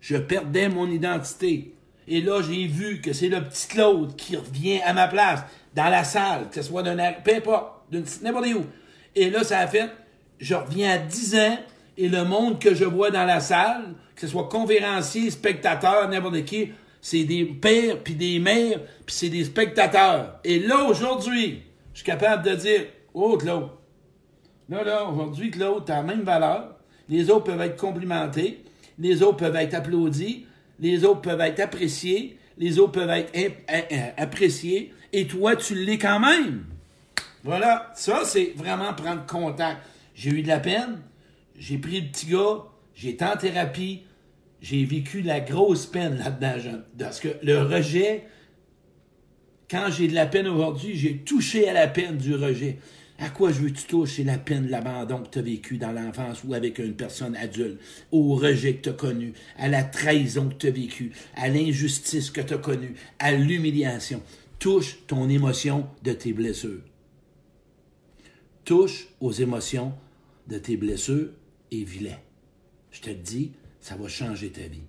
[0.02, 1.74] je perdais mon identité.
[2.06, 5.40] Et là, j'ai vu que c'est le petit Claude qui revient à ma place
[5.74, 8.66] dans la salle, que ce soit d'un peu importe, n'importe où.
[9.16, 9.90] Et là, ça a fait,
[10.40, 11.58] je reviens à 10 ans
[11.98, 16.46] et le monde que je vois dans la salle, que ce soit conférencier, spectateur, n'importe
[16.46, 20.40] qui, c'est des pères, puis des mères, puis c'est des spectateurs.
[20.44, 22.82] Et là, aujourd'hui, je suis capable de dire,
[23.14, 23.70] oh, Claude,
[24.70, 26.76] là, là, aujourd'hui, Claude, tu as la même valeur.
[27.10, 28.64] Les autres peuvent être complimentés.
[29.00, 30.46] Les autres peuvent être applaudis.
[30.80, 32.38] Les autres peuvent être appréciés.
[32.58, 33.34] Les autres peuvent être
[34.18, 34.94] appréciés.
[35.14, 36.66] Et toi, tu l'es quand même.
[37.44, 37.92] Voilà.
[37.96, 39.78] Ça, c'est vraiment prendre contact.
[40.14, 40.98] J'ai eu de la peine.
[41.58, 42.65] J'ai pris le petit gars.
[42.93, 44.04] J'ai été en thérapie
[44.62, 48.24] j'ai vécu la grosse peine là-dedans, parce que le rejet,
[49.70, 52.80] quand j'ai de la peine aujourd'hui, j'ai touché à la peine du rejet.
[53.20, 54.20] À quoi je veux que tu touches?
[54.20, 57.80] La peine de l'abandon que tu as vécu dans l'enfance ou avec une personne adulte,
[58.12, 62.30] au rejet que tu as connu, à la trahison que tu as vécu, à l'injustice
[62.30, 64.22] que tu as connue, à l'humiliation.
[64.60, 66.82] Touche ton émotion de tes blessures.
[68.65, 69.93] Touche aux émotions
[70.48, 71.30] de tes blessures
[71.72, 72.18] et vis-les.
[72.92, 74.84] Je te dis, ça va changer ta vie.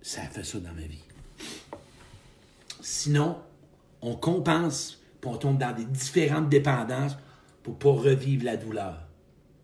[0.00, 1.04] Ça a fait ça dans ma vie.
[2.80, 3.38] Sinon,
[4.00, 7.16] on compense, puis on tombe dans des différentes dépendances
[7.62, 9.06] pour ne pas revivre la douleur.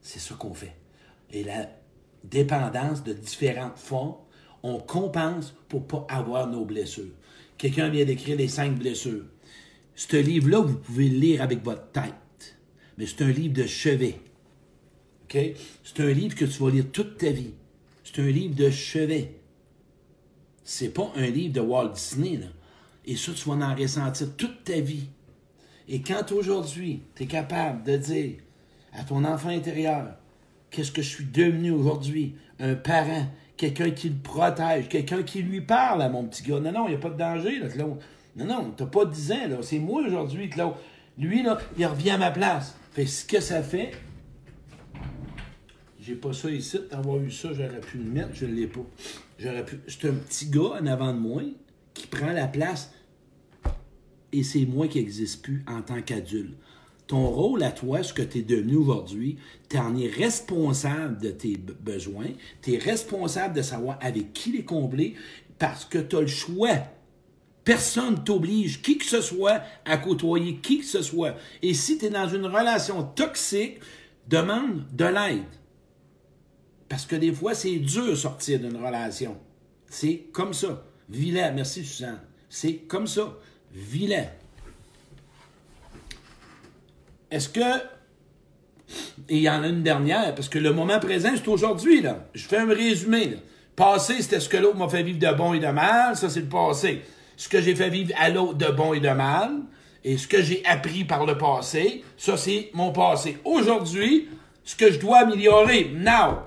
[0.01, 0.77] C'est ça qu'on fait.
[1.31, 1.69] Et la
[2.25, 4.17] dépendance de différentes formes,
[4.63, 7.15] on compense pour ne pas avoir nos blessures.
[7.57, 9.25] Quelqu'un vient d'écrire les cinq blessures.
[9.97, 12.57] Ce livre-là, vous pouvez le lire avec votre tête,
[12.97, 14.21] mais c'est un livre de chevet.
[15.31, 17.53] C'est un livre que tu vas lire toute ta vie.
[18.05, 19.35] C'est un livre de chevet.
[20.64, 22.41] C'est pas un livre de Walt Disney,
[23.07, 25.09] Et ça, tu vas en ressentir toute ta vie.
[25.88, 28.33] Et quand aujourd'hui, tu es capable de dire
[28.93, 30.14] à ton enfant intérieur,
[30.71, 32.35] qu'est-ce que je suis devenu aujourd'hui?
[32.59, 36.61] Un parent, quelqu'un qui le protège, quelqu'un qui lui parle à mon petit gars.
[36.61, 37.99] Non, non, il n'y a pas de danger, là, Claude.
[38.37, 39.57] Non, non, t'as pas 10 ans, là.
[39.62, 40.75] C'est moi aujourd'hui, Claude.
[41.19, 42.77] Lui, là, il revient à ma place.
[42.93, 43.93] Fait ce que ça fait,
[46.09, 46.79] j'ai pas ça ici.
[46.90, 48.31] D'avoir eu ça, j'aurais pu le mettre.
[48.33, 48.81] Je ne l'ai pas.
[49.38, 49.81] J'aurais pu.
[49.87, 51.42] C'est un petit gars en avant de moi
[51.92, 52.90] qui prend la place
[54.33, 56.55] et c'est moi qui n'existe plus en tant qu'adulte.
[57.07, 61.31] Ton rôle à toi, ce que tu es devenu aujourd'hui, tu en es responsable de
[61.31, 62.29] tes besoins,
[62.62, 65.14] tu es responsable de savoir avec qui les combler
[65.59, 66.77] parce que tu as le choix.
[67.64, 71.35] Personne ne t'oblige, qui que ce soit, à côtoyer qui que ce soit.
[71.62, 73.81] Et si tu es dans une relation toxique,
[74.27, 75.58] demande de l'aide.
[76.88, 79.37] Parce que des fois, c'est dur de sortir d'une relation.
[79.88, 80.85] C'est comme ça.
[81.09, 81.53] Vilain.
[81.53, 82.20] Merci, Suzanne.
[82.48, 83.35] C'est comme ça.
[83.72, 84.27] Vilain.
[87.31, 87.61] Est-ce que.
[89.29, 92.27] Et il y en a une dernière, parce que le moment présent, c'est aujourd'hui, là.
[92.35, 93.37] Je fais un résumé, là.
[93.77, 96.16] Passé, c'était ce que l'autre m'a fait vivre de bon et de mal.
[96.16, 97.03] Ça, c'est le passé.
[97.37, 99.53] Ce que j'ai fait vivre à l'autre de bon et de mal.
[100.03, 103.38] Et ce que j'ai appris par le passé, ça, c'est mon passé.
[103.44, 104.29] Aujourd'hui,
[104.64, 106.44] ce que je dois améliorer, now,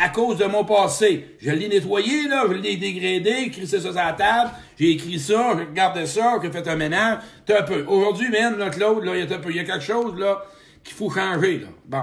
[0.00, 1.36] à cause de mon passé.
[1.40, 5.52] Je l'ai nettoyé, là, je l'ai dégradé, écrit ça sur la table, j'ai écrit ça,
[5.56, 7.84] j'ai regardé ça, j'ai fait un ménage, t'as un peu.
[7.86, 10.42] Aujourd'hui, man, là, Claude, là, il y y a quelque chose, là,
[10.82, 11.68] qu'il faut changer, là.
[11.84, 11.98] Bon.
[11.98, 12.02] À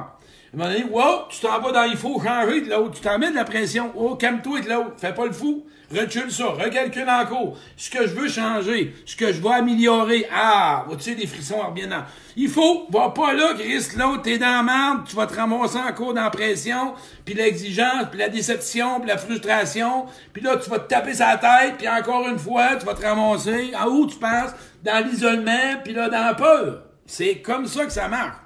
[0.54, 3.18] un moment donné, wow, tu t'en vas dans il faut changer de l'autre, tu t'en
[3.18, 7.10] mets de la pression, oh, calme-toi de l'autre, fais pas le fou, recule ça, recalcule
[7.10, 7.58] encore.
[7.76, 11.96] Ce que je veux changer, ce que je veux améliorer, ah, vois-tu des frissons reviennent
[12.36, 15.78] Il faut, va pas là, Chris, l'autre, t'es dans la merde, tu vas te ramasser
[15.78, 20.70] encore dans la pression, puis l'exigence, puis la déception, puis la frustration, puis là, tu
[20.70, 24.08] vas te taper sa tête, puis encore une fois, tu vas te ramasser, à où
[24.08, 24.52] tu penses?
[24.84, 26.84] Dans l'isolement, puis là, dans la peur.
[27.06, 28.38] C'est comme ça que ça marche.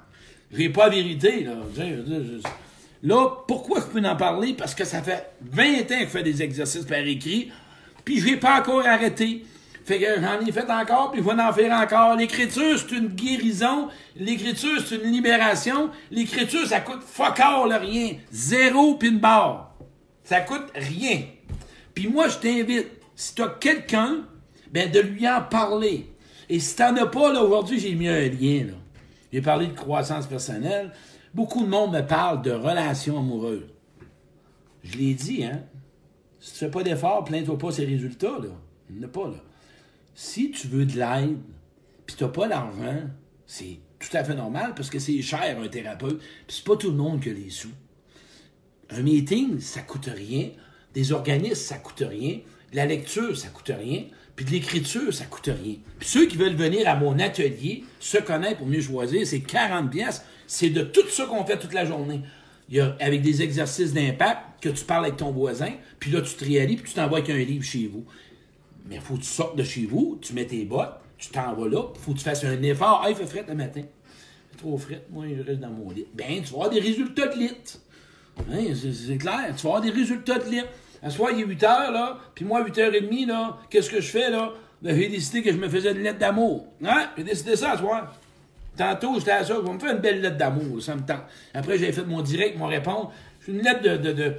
[0.52, 1.52] J'ai pas vérité, là.
[3.02, 4.54] Là, pourquoi je peux en parler?
[4.54, 7.50] Parce que ça fait 20 ans que je fais des exercices par écrit,
[8.04, 9.44] puis j'ai pas encore arrêté.
[9.84, 12.14] Fait que j'en ai fait encore, puis je vais en faire encore.
[12.14, 13.88] L'écriture, c'est une guérison.
[14.14, 15.90] L'écriture, c'est une libération.
[16.10, 18.14] L'écriture, ça coûte fuck all, rien.
[18.30, 19.74] Zéro pin barre.
[20.22, 21.22] Ça coûte rien.
[21.94, 22.86] Puis moi, je t'invite,
[23.16, 24.18] si tu as quelqu'un,
[24.70, 26.06] ben de lui en parler.
[26.48, 28.66] Et si t'en as pas, là, aujourd'hui, j'ai mis un lien.
[29.32, 30.92] J'ai parlé de croissance personnelle.
[31.34, 33.72] Beaucoup de monde me parle de relations amoureuses.
[34.82, 35.62] Je l'ai dit, hein?
[36.40, 38.50] Si tu fais pas d'effort, plains-toi pas ces résultats, là.
[38.90, 39.42] Il pas, là.
[40.14, 41.38] Si tu veux de l'aide,
[42.04, 43.00] puis tu n'as pas l'argent,
[43.46, 46.90] c'est tout à fait normal parce que c'est cher un thérapeute, puis c'est pas tout
[46.90, 47.70] le monde qui a les sous.
[48.90, 50.50] Un meeting, ça coûte rien.
[50.92, 52.40] Des organismes, ça coûte rien.
[52.72, 54.04] De la lecture, ça coûte rien.
[54.36, 55.76] Puis de l'écriture, ça coûte rien.
[55.98, 59.90] Puis ceux qui veulent venir à mon atelier, se connaître pour mieux choisir, c'est 40
[59.90, 60.24] pièces.
[60.54, 62.20] C'est de tout ça qu'on fait toute la journée.
[62.68, 66.20] Il y a, avec des exercices d'impact, que tu parles avec ton voisin, puis là,
[66.20, 68.04] tu te réalises, puis tu t'envoies avec un livre chez vous.
[68.86, 71.54] Mais il faut que tu sortes de chez vous, tu mets tes bottes, tu t'en
[71.54, 73.00] vas là, faut que tu fasses un effort.
[73.02, 73.80] Ah, il fait fret le matin.
[74.50, 76.04] Fait trop fret, moi, je reste dans mon lit.
[76.12, 77.56] Ben, tu vas avoir des résultats de lit.
[78.52, 80.60] Hein, c'est clair, tu vas avoir des résultats de lit.
[81.02, 84.02] À soir, il est 8 heures, là, puis moi, 8 h 30, là, qu'est-ce que
[84.02, 84.52] je fais, là?
[84.82, 86.66] Ben, j'ai décidé que je me faisais une lettre d'amour.
[86.84, 87.08] Hein?
[87.16, 88.14] J'ai décidé ça à soir.
[88.76, 91.22] Tantôt, j'étais à ça, vais me faire une belle lettre d'amour, ça me tente.
[91.52, 93.12] Après, j'ai fait mon direct, mon répondre.
[93.46, 94.34] une lettre de, de,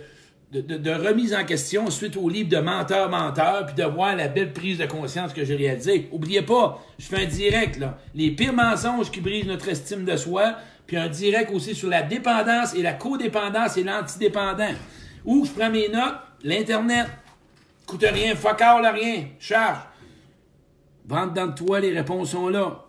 [0.53, 4.51] de, de, remise en question suite au livre de menteur-menteur, puis de voir la belle
[4.51, 6.09] prise de conscience que j'ai réalisée.
[6.11, 7.97] Oubliez pas, je fais un direct, là.
[8.15, 10.55] Les pires mensonges qui brisent notre estime de soi,
[10.87, 14.73] puis un direct aussi sur la dépendance et la codépendance et l'antidépendant.
[15.25, 17.07] Où je prends mes notes, l'Internet,
[17.85, 19.79] coûte rien, fuck all, rien, charge.
[21.05, 22.83] Vente dans toi, les réponses sont là.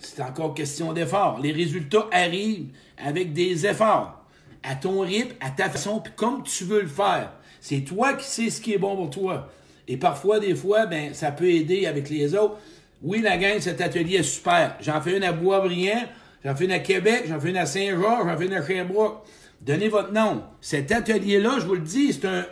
[0.00, 1.38] C'est encore question d'effort.
[1.42, 4.24] Les résultats arrivent avec des efforts.
[4.62, 7.32] À ton rythme, à ta façon, puis comme tu veux le faire.
[7.60, 9.50] C'est toi qui sais ce qui est bon pour toi.
[9.86, 12.56] Et parfois, des fois, ben, ça peut aider avec les autres.
[13.02, 14.76] Oui, la gang, cet atelier est super.
[14.80, 16.04] J'en fais une à Boisbriand,
[16.44, 19.22] j'en fais une à Québec, j'en fais une à Saint-Georges, j'en fais une à Sherbrooke.
[19.60, 20.42] Donnez votre nom.
[20.62, 22.46] Cet atelier-là, je vous le dis, c'est un,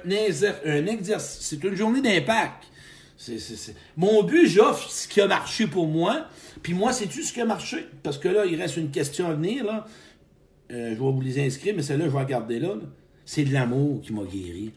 [0.66, 2.64] un exercice, c'est une journée d'impact.
[3.96, 6.26] Mon but, j'offre ce qui a marché pour moi,
[6.62, 7.86] puis moi, c'est-tu ce qui a marché?
[8.02, 9.86] Parce que là, il reste une question à venir, là.
[10.70, 12.74] Euh, je vais vous les inscrire, mais celle-là, je vais regarder là.
[13.24, 14.72] C'est de l'amour qui m'a guéri.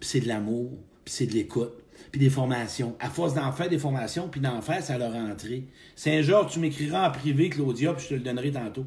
[0.00, 0.70] Puis c'est de l'amour,
[1.04, 1.74] puis c'est de l'écoute,
[2.10, 2.96] puis des formations.
[3.00, 5.64] À force d'en faire des formations, puis d'en faire, ça leur rentré.
[5.96, 8.86] Saint-Georges, tu m'écriras en privé, Claudia, puis je te le donnerai tantôt.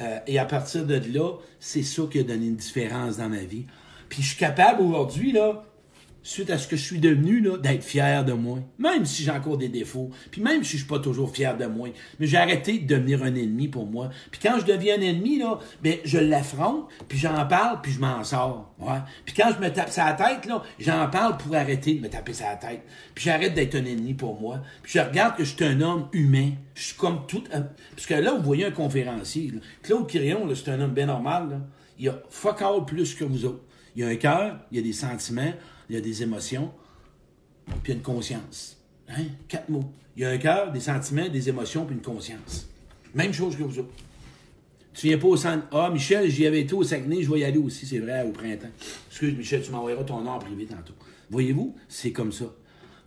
[0.00, 3.44] Euh, et à partir de là, c'est ça qui a donné une différence dans ma
[3.44, 3.66] vie.
[4.08, 5.64] Puis je suis capable aujourd'hui, là,
[6.22, 8.58] suite à ce que je suis devenu, là, d'être fier de moi.
[8.78, 11.66] Même si j'ai encore des défauts, puis même si je suis pas toujours fier de
[11.66, 11.88] moi.
[12.18, 14.10] Mais j'ai arrêté de devenir un ennemi pour moi.
[14.30, 18.00] Puis quand je deviens un ennemi, là, ben, je l'affronte, puis j'en parle, puis je
[18.00, 18.72] m'en sors.
[18.78, 18.98] Ouais.
[19.24, 22.34] Puis quand je me tape sa tête, là, j'en parle pour arrêter de me taper
[22.34, 22.82] sa tête.
[23.14, 24.60] Puis j'arrête d'être un ennemi pour moi.
[24.82, 26.50] Puis je regarde que je suis un homme humain.
[26.74, 27.44] Je suis comme tout...
[27.50, 29.50] Parce que là, vous voyez un conférencier.
[29.54, 29.60] Là.
[29.82, 31.50] Claude Quirion, là, c'est un homme bien normal.
[31.50, 31.60] Là.
[31.98, 33.62] Il a fuck all plus que vous autres.
[33.96, 35.52] Il a un cœur, il a des sentiments,
[35.90, 36.70] il y a des émotions,
[37.82, 38.78] puis une conscience.
[39.08, 39.24] Hein?
[39.48, 39.92] Quatre mots.
[40.16, 42.68] Il y a un cœur, des sentiments, des émotions, puis une conscience.
[43.12, 43.92] Même chose que vous autres.
[44.94, 45.66] Tu viens pas au centre.
[45.72, 48.30] Ah, Michel, j'y avais été au Saguenay, je vais y aller aussi, c'est vrai, au
[48.30, 48.70] printemps.
[49.08, 50.94] Excuse, Michel, tu m'envoyeras ton nom privé tantôt.
[51.28, 52.46] Voyez-vous, c'est comme ça.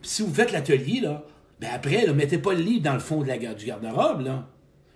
[0.01, 1.25] Si vous faites l'atelier, là,
[1.61, 4.49] ben après, ne mettez pas le livre dans le fond de la, du garde-robe, là.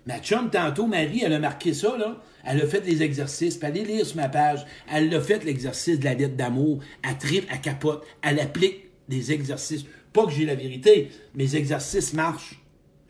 [0.08, 2.16] Ma chum, tantôt, Marie, elle a marqué ça, là.
[2.42, 4.64] Elle a fait les exercices, puis allez lire sur ma page.
[4.90, 6.80] Elle a fait l'exercice de la lettre d'amour.
[7.02, 8.06] Elle tripe, elle capote.
[8.22, 9.84] Elle applique des exercices.
[10.14, 11.10] Pas que j'ai la vérité.
[11.34, 12.58] Mes exercices marchent.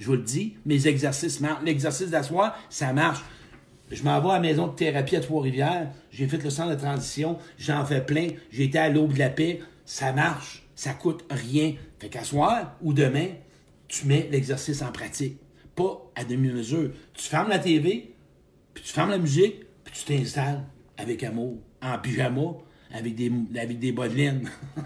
[0.01, 1.63] Je vous le dis, mes exercices marchent.
[1.65, 3.25] L'exercice d'asseoir, ça marche.
[3.93, 5.93] Je m'en vais à la maison de thérapie à Trois-Rivières.
[6.11, 7.39] J'ai fait le centre de transition.
[7.59, 8.31] J'en fais plein.
[8.51, 9.61] J'ai été à l'aube de la paix.
[9.85, 10.65] Ça marche.
[10.75, 11.75] Ça coûte rien.
[12.01, 13.29] Fait qu'à soir ou demain,
[13.87, 15.39] tu mets l'exercice en pratique.
[15.79, 16.91] Pas à demi-mesure.
[17.15, 18.13] Tu fermes la TV,
[18.75, 20.65] puis tu fermes la musique, puis tu t'installes
[20.97, 22.55] avec amour, en pyjama,
[22.93, 24.51] avec des, avec des bas de laine.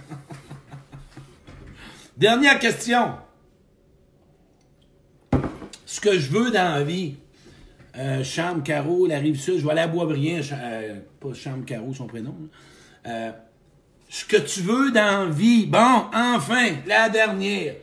[2.19, 3.15] Dernière question.
[5.87, 7.15] Ce que je veux dans la vie,
[7.97, 11.95] euh, Chambre Caro, la rive sud, je vais aller à Boisbriand, euh, pas Chambre Caro,
[11.95, 12.37] son prénom.
[13.07, 13.33] Euh,
[14.11, 15.65] ce que tu veux dans la vie.
[15.65, 17.77] Bon, enfin, la dernière.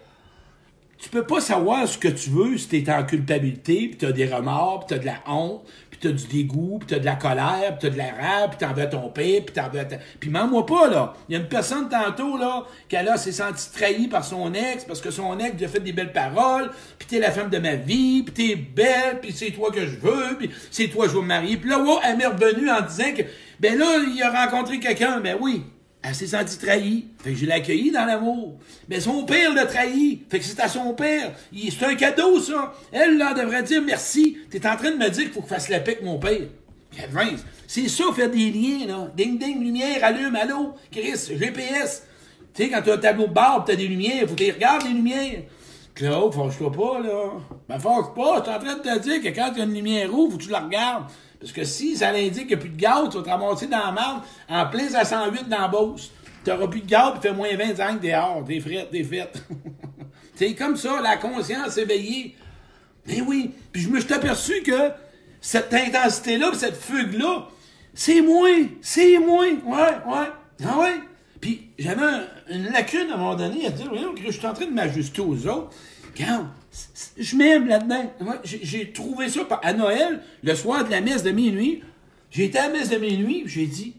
[1.01, 4.25] Tu peux pas savoir ce que tu veux si t'es en culpabilité, puis t'as des
[4.25, 7.77] remords, puis t'as de la honte, puis t'as du dégoût, puis t'as de la colère,
[7.77, 9.95] puis t'as de la rage, puis t'en veux ton père, puis t'en veux ta...
[10.19, 11.13] Puis mens-moi pas, là.
[11.29, 14.83] Il y a une personne tantôt, là, qui là s'est sentie trahie par son ex,
[14.83, 17.59] parce que son ex lui a fait des belles paroles, puis t'es la femme de
[17.59, 21.11] ma vie, puis t'es belle, puis c'est toi que je veux, puis c'est toi que
[21.11, 21.55] je veux me marier.
[21.55, 23.23] Puis là, wow, elle m'est revenue en disant que,
[23.61, 25.21] ben là, il a rencontré quelqu'un.
[25.21, 25.63] Ben oui,
[26.01, 27.07] elle s'est sentie trahie.
[27.21, 28.57] Fait que je l'ai accueillie dans l'amour.
[28.87, 30.21] Mais son père l'a trahi.
[30.29, 31.33] Fait que c'est à son père.
[31.53, 32.73] C'est un cadeau, ça.
[32.91, 34.37] Elle, là, devrait dire merci.
[34.49, 36.17] T'es en train de me dire qu'il faut que je fasse la paix avec mon
[36.17, 36.47] père.
[37.67, 39.11] C'est ça, faire des liens, là.
[39.15, 42.03] Ding, ding, lumière, allume, allô, Chris, GPS.
[42.53, 44.43] Tu sais, quand tu as un tableau de bord tu as des lumières, faut que
[44.43, 45.43] tu regardes les lumières.
[45.93, 47.31] Claude, fâche-toi pas, là.
[47.67, 48.39] Ben, fâche pas.
[48.39, 50.37] Je suis en train de te dire que quand tu as une lumière rouge, faut
[50.37, 51.05] que tu la regardes.
[51.39, 53.67] Parce que si ça l'indique qu'il n'y a plus de gaz, tu vas te ramasser
[53.67, 56.11] dans la marde en plein à 108 dans la Beauce.
[56.43, 58.43] Tu n'auras plus de gaz, puis fait moins 25 dehors.
[58.45, 59.43] T'es frette, t'es faite.
[60.35, 62.35] c'est comme ça, la conscience éveillée.
[63.05, 64.91] Mais oui, puis je me suis aperçu que
[65.41, 67.47] cette intensité-là, cette fugue-là,
[67.93, 69.51] c'est moins, c'est moins.
[69.65, 70.29] Ouais, ouais.
[70.65, 70.95] Ah ouais.
[71.39, 72.05] Puis j'avais
[72.49, 75.21] une lacune à un moment donné à dire, que je suis en train de m'ajuster
[75.21, 75.71] aux autres.
[76.13, 76.47] Regarde,
[77.17, 78.11] je m'aime là-dedans.
[78.43, 81.83] J'ai trouvé ça à Noël, le soir de la messe de minuit.
[82.31, 83.95] J'ai été à la messe de minuit, j'ai dit,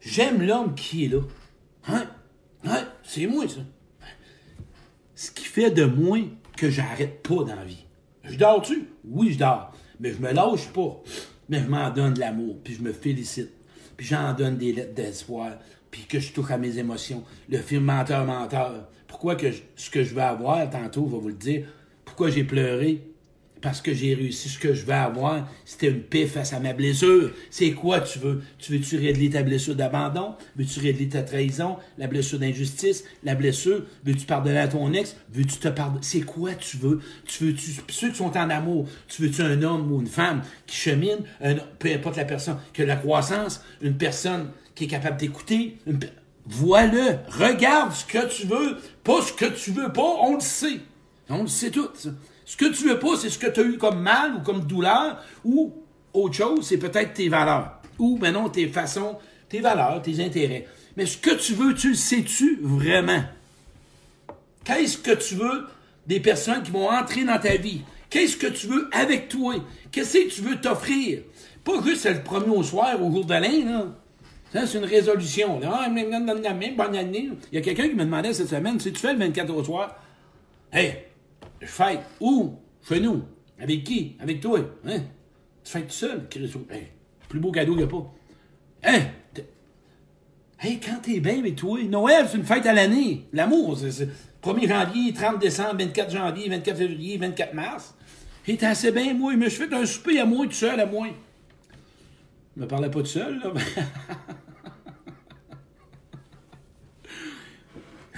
[0.00, 1.20] j'aime l'homme qui est là.
[1.86, 2.06] Hein?
[2.64, 2.88] Hein?
[3.02, 3.60] C'est moi, ça.
[5.14, 6.18] Ce qui fait de moi
[6.56, 7.84] que j'arrête pas dans la vie.
[8.24, 8.88] Je dors-tu?
[9.04, 9.72] Oui, je dors.
[10.00, 11.02] Mais je me lâche pas.
[11.48, 13.50] Mais je m'en donne de l'amour, puis je me félicite.
[13.96, 15.52] Puis j'en donne des lettres d'espoir,
[15.90, 17.24] puis que je touche à mes émotions.
[17.48, 18.88] Le film menteur-menteur.
[19.06, 21.66] Pourquoi que ce que je veux avoir, tantôt, vais vous le dire,
[22.18, 23.00] pourquoi j'ai pleuré?
[23.62, 25.48] Parce que j'ai réussi ce que je veux avoir.
[25.64, 27.30] C'était une paix face à ma blessure.
[27.48, 28.42] C'est quoi tu veux?
[28.58, 30.34] Tu veux-tu régler ta blessure d'abandon?
[30.56, 31.76] Veux-tu régler ta trahison?
[31.96, 33.04] La blessure d'injustice?
[33.22, 33.84] La blessure?
[34.02, 35.14] Veux-tu pardonner à ton ex?
[35.32, 36.00] Veux-tu te pardonner?
[36.02, 36.98] C'est quoi tu veux?
[37.24, 40.74] Tu veux-tu, ceux qui sont en amour, tu veux-tu un homme ou une femme qui
[40.74, 41.18] chemine?
[41.78, 43.62] peu importe la personne, qui a la croissance?
[43.80, 45.78] Une personne qui est capable d'écouter?
[46.46, 50.80] Voilà, regarde ce que tu veux, pas ce que tu veux pas, on le sait.
[51.28, 51.88] On le sait tout.
[52.44, 54.66] Ce que tu veux pas, c'est ce que tu as eu comme mal ou comme
[54.66, 55.74] douleur, ou
[56.14, 57.80] autre chose, c'est peut-être tes valeurs.
[57.98, 59.18] Ou, maintenant, tes façons,
[59.48, 60.66] tes valeurs, tes intérêts.
[60.96, 63.22] Mais ce que tu veux, tu le sais-tu vraiment?
[64.64, 65.66] Qu'est-ce que tu veux
[66.06, 67.82] des personnes qui vont entrer dans ta vie?
[68.10, 69.54] Qu'est-ce que tu veux avec toi?
[69.92, 71.22] Qu'est-ce que tu veux t'offrir?
[71.64, 73.34] Pas juste le premier au soir, au jour de
[74.50, 75.60] c'est une résolution.
[75.62, 77.30] Ah, bonne année.
[77.52, 79.62] Il y a quelqu'un qui me demandait cette semaine, si tu fais le 24 au
[79.62, 79.94] soir,
[80.72, 80.96] hey,
[81.60, 82.54] je fête où?
[82.86, 83.22] Chez nous.
[83.58, 84.16] Avec qui?
[84.20, 84.60] Avec toi.
[84.86, 85.00] Hein?
[85.64, 86.28] Tu fêtes tout seul,
[86.70, 86.88] Hey,
[87.28, 88.14] plus beau cadeau qu'il n'y a pas.
[88.84, 89.00] Hein?
[90.60, 93.26] Hey, quand t'es bien avec toi, Noël, c'est une fête à l'année.
[93.32, 94.08] L'amour, c'est
[94.42, 97.94] 1er janvier, 30 décembre, 24 janvier, 24 février, 24 mars.
[98.46, 99.36] Et t'es assez bien, moi.
[99.36, 101.06] Mais je fais un souper à moi, tout seul, à moi.
[102.56, 103.52] Je me parlais pas tout seul, là.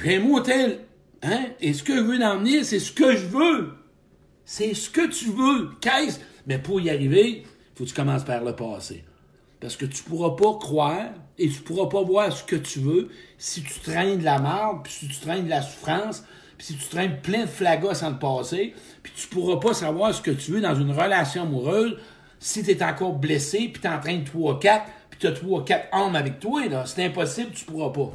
[0.03, 0.78] Un motel
[1.23, 1.47] Hein?
[1.61, 3.75] Et ce que je veux d'emmener, c'est ce que je veux.
[4.45, 5.71] C'est ce que tu veux.
[5.81, 6.18] Qu'est-ce?
[6.47, 7.45] Mais pour y arriver, il
[7.77, 9.05] faut que tu commences par le passé.
[9.61, 13.09] Parce que tu pourras pas croire et tu pourras pas voir ce que tu veux
[13.37, 16.25] si tu traînes de la merde, puis si tu traînes de la souffrance,
[16.57, 20.14] puis si tu traînes plein de flagas sans le passé, puis tu pourras pas savoir
[20.14, 21.97] ce que tu veux dans une relation amoureuse
[22.39, 25.83] si tu es encore blessé, puis tu en train de 3-4, puis tu as 3-4
[25.93, 26.66] hommes avec toi.
[26.66, 26.87] Là.
[26.87, 28.12] C'est impossible, tu pourras pas.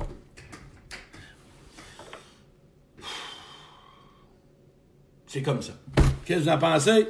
[5.36, 5.74] C'est comme ça.
[6.24, 7.08] Qu'est-ce que vous en pensez?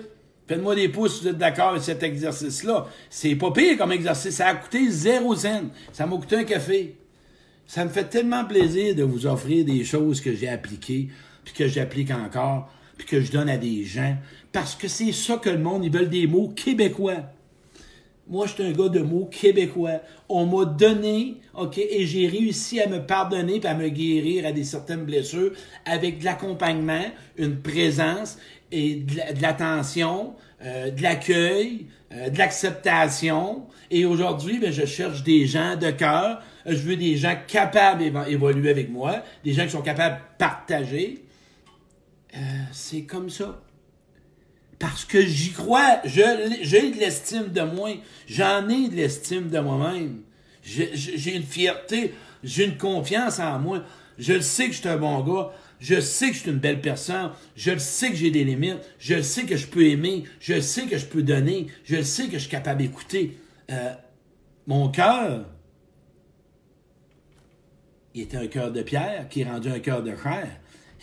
[0.48, 2.88] Faites-moi des pouces si vous êtes d'accord avec cet exercice-là.
[3.08, 4.38] C'est pas pire comme exercice.
[4.38, 5.66] Ça a coûté zéro cent.
[5.94, 6.96] Ça m'a coûté un café.
[7.68, 11.10] Ça me fait tellement plaisir de vous offrir des choses que j'ai appliquées,
[11.44, 12.68] puis que j'applique encore.
[12.98, 14.18] puis que je donne à des gens.
[14.52, 17.30] Parce que c'est ça que le monde, ils veulent des mots québécois.
[18.28, 20.02] Moi, je suis un gars de mots québécois.
[20.30, 24.52] On m'a donné, OK, et j'ai réussi à me pardonner et à me guérir à
[24.52, 25.52] des certaines blessures
[25.86, 27.06] avec de l'accompagnement,
[27.38, 28.40] une présence
[28.72, 33.68] et de l'attention, euh, de l'accueil, euh, de l'acceptation.
[33.92, 36.42] Et aujourd'hui, ben, je cherche des gens de cœur.
[36.66, 41.24] Je veux des gens capables d'évoluer avec moi, des gens qui sont capables de partager.
[42.36, 42.40] Euh,
[42.72, 43.62] c'est comme ça.
[44.80, 46.02] Parce que j'y crois.
[46.04, 47.92] J'ai de l'estime de moi.
[48.28, 50.22] J'en ai de l'estime de moi-même.
[50.64, 52.14] J'ai une fierté.
[52.44, 53.84] J'ai une confiance en moi.
[54.18, 55.52] Je le sais que je suis un bon gars.
[55.80, 57.32] Je sais que je suis une belle personne.
[57.56, 58.80] Je le sais que j'ai des limites.
[59.00, 60.24] Je le sais que je peux aimer.
[60.40, 61.68] Je le sais que je peux donner.
[61.84, 63.38] Je le sais que je suis capable d'écouter.
[63.72, 63.94] Euh,
[64.68, 65.46] mon cœur,
[68.14, 70.48] il était un cœur de pierre qui est rendu un cœur de chair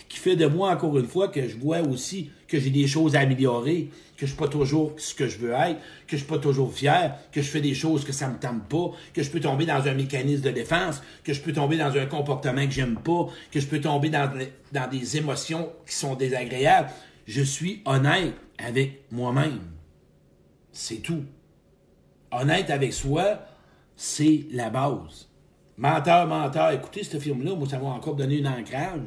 [0.08, 3.16] qui fait de moi, encore une fois, que je vois aussi que j'ai des choses
[3.16, 6.26] à améliorer, que je suis pas toujours ce que je veux être, que je suis
[6.26, 9.30] pas toujours fier, que je fais des choses que ça me tente pas, que je
[9.30, 12.72] peux tomber dans un mécanisme de défense, que je peux tomber dans un comportement que
[12.72, 14.30] j'aime pas, que je peux tomber dans,
[14.72, 16.90] dans des émotions qui sont désagréables.
[17.26, 19.60] Je suis honnête avec moi-même.
[20.72, 21.24] C'est tout.
[22.30, 23.40] Honnête avec soi,
[23.96, 25.28] c'est la base.
[25.78, 29.00] Menteur, menteur, écoutez ce film-là, moi, ça m'a encore donné un ancrage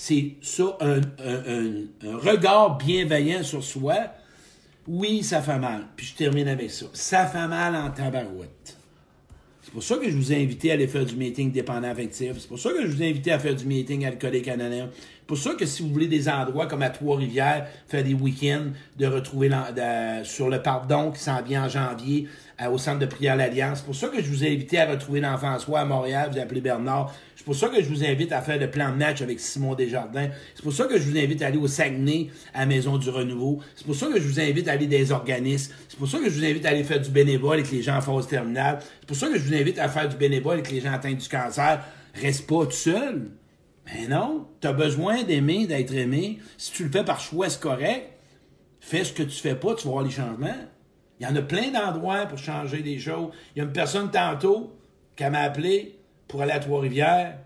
[0.00, 1.00] c'est ça, un,
[2.18, 3.96] regard bienveillant sur soi.
[4.86, 5.86] Oui, ça fait mal.
[5.96, 6.86] Puis je termine avec ça.
[6.92, 8.76] Ça fait mal en tabarouette.
[9.60, 12.34] C'est pour ça que je vous ai invité à aller faire du meeting dépendant affectif.
[12.38, 14.86] C'est pour ça que je vous ai invité à faire du meeting alcoolique anonyme.
[14.92, 18.70] C'est pour ça que si vous voulez des endroits comme à Trois-Rivières, faire des week-ends,
[18.96, 19.50] de retrouver
[20.22, 22.28] sur le pardon qui s'en vient en janvier,
[22.66, 23.78] au centre de prière L'Alliance.
[23.78, 26.38] C'est pour ça que je vous ai invité à retrouver l'enfant soi à Montréal, vous
[26.38, 27.12] appelez Bernard.
[27.38, 30.28] C'est pour ça que je vous invite à faire le plan match avec Simon Desjardins.
[30.56, 33.60] C'est pour ça que je vous invite à aller au Saguenay, à Maison du Renouveau.
[33.76, 35.72] C'est pour ça que je vous invite à aller des organismes.
[35.88, 37.96] C'est pour ça que je vous invite à aller faire du bénévole avec les gens
[37.96, 38.80] en phase terminale.
[39.00, 41.14] C'est pour ça que je vous invite à faire du bénévole avec les gens atteints
[41.14, 41.84] du cancer.
[42.12, 43.30] Reste pas tout seul.
[43.86, 46.40] Mais non, tu as besoin d'aimer, d'être aimé.
[46.56, 48.14] Si tu le fais par choix, c'est correct.
[48.80, 50.58] Fais ce que tu fais pas, tu vas voir les changements.
[51.20, 53.30] Il y en a plein d'endroits pour changer des choses.
[53.54, 54.76] Il y a une personne tantôt
[55.14, 55.97] qui m'a appelé
[56.28, 57.38] pour aller à Trois-Rivières.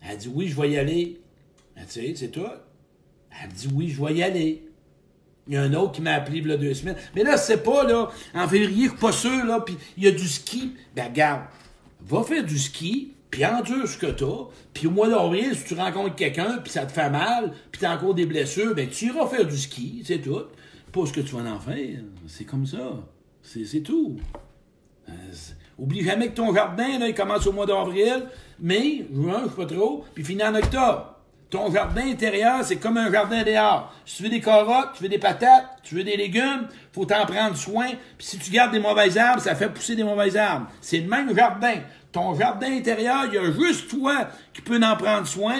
[0.00, 1.20] Elle dit oui, je vais y aller.
[1.76, 2.46] Tu sais, c'est tout.
[3.42, 4.64] Elle dit oui, je vais y aller.
[5.48, 6.96] Il y a un autre qui m'a appelé il deux semaines.
[7.16, 10.28] Mais là, c'est pas, là, en février, pas sûr, là, puis il y a du
[10.28, 10.74] ski.
[10.94, 11.42] Ben, regarde,
[12.00, 15.74] va faire du ski, puis endure ce que t'as, puis au mois d'avril, si tu
[15.74, 19.26] rencontres quelqu'un, puis ça te fait mal, puis t'as encore des blessures, ben, tu iras
[19.26, 20.42] faire du ski, c'est tout.
[20.92, 22.00] Pas ce que tu vas en faire.
[22.28, 23.00] C'est comme ça.
[23.42, 24.18] C'est tout.
[25.08, 25.12] Euh,
[25.82, 28.26] oublie jamais que ton jardin, il commence au mois d'avril,
[28.60, 31.16] mai, juin, je sais pas trop, puis finit en octobre.
[31.50, 33.92] Ton jardin intérieur, c'est comme un jardin dehors.
[34.06, 37.26] Si tu veux des carottes, tu veux des patates, tu veux des légumes, faut t'en
[37.26, 37.88] prendre soin.
[38.16, 40.68] Puis si tu gardes des mauvaises arbres, ça fait pousser des mauvaises arbres.
[40.80, 41.74] C'est le même jardin.
[42.10, 45.56] Ton jardin intérieur, il y a juste toi qui peux en prendre soin.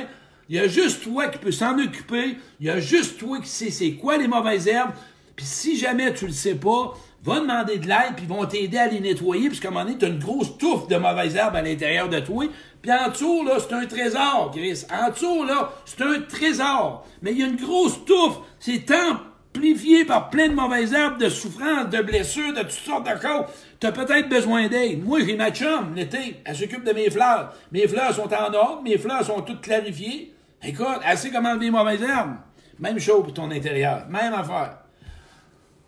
[0.48, 2.38] Il y a juste toi qui peux s'en occuper.
[2.60, 4.92] Il y a juste toi qui sais c'est quoi les mauvaises herbes.
[5.36, 8.78] Puis si jamais tu le sais pas, va demander de l'aide, puis ils vont t'aider
[8.78, 11.56] à les nettoyer, puisqu'à un moment donné, tu as une grosse touffe de mauvaises herbes
[11.56, 12.46] à l'intérieur de toi.
[12.80, 14.84] Puis en dessous, là, c'est un trésor, Chris.
[14.92, 17.06] En dessous, là, c'est un trésor.
[17.22, 18.38] Mais il y a une grosse touffe.
[18.58, 23.20] C'est amplifié par plein de mauvaises herbes, de souffrances, de blessures, de toutes sortes de
[23.20, 23.46] choses.
[23.78, 25.04] Tu as peut-être besoin d'aide.
[25.04, 26.40] Moi, j'ai ma chum, l'été.
[26.44, 27.54] Elle s'occupe de mes fleurs.
[27.70, 30.34] Mes fleurs sont en ordre, mes fleurs sont toutes clarifiées.
[30.64, 32.36] Écoute, elle sait comment enlever les mauvaises herbes.
[32.80, 34.06] Même chose pour ton intérieur.
[34.08, 34.81] Même affaire.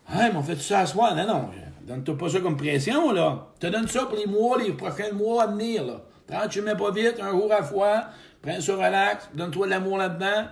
[0.07, 1.13] Ah, mais on fait ça à soi.
[1.13, 1.49] Non, non.
[1.85, 3.47] Donne-toi pas ça comme pression, là.
[3.59, 6.01] Te donne ça pour les mois, les prochains mois à venir, là.
[6.27, 8.05] Tranquillement pas vite, un jour à fois.
[8.41, 9.29] Prends ça relax.
[9.33, 10.47] Donne-toi de l'amour là-dedans.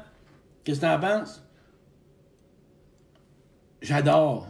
[0.64, 1.44] Qu'est-ce que t'en penses?
[3.82, 4.48] J'adore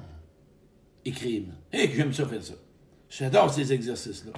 [1.06, 1.44] écrire.
[1.72, 2.54] Et que j'aime ça faire ça.
[3.10, 4.34] J'adore ces exercices-là.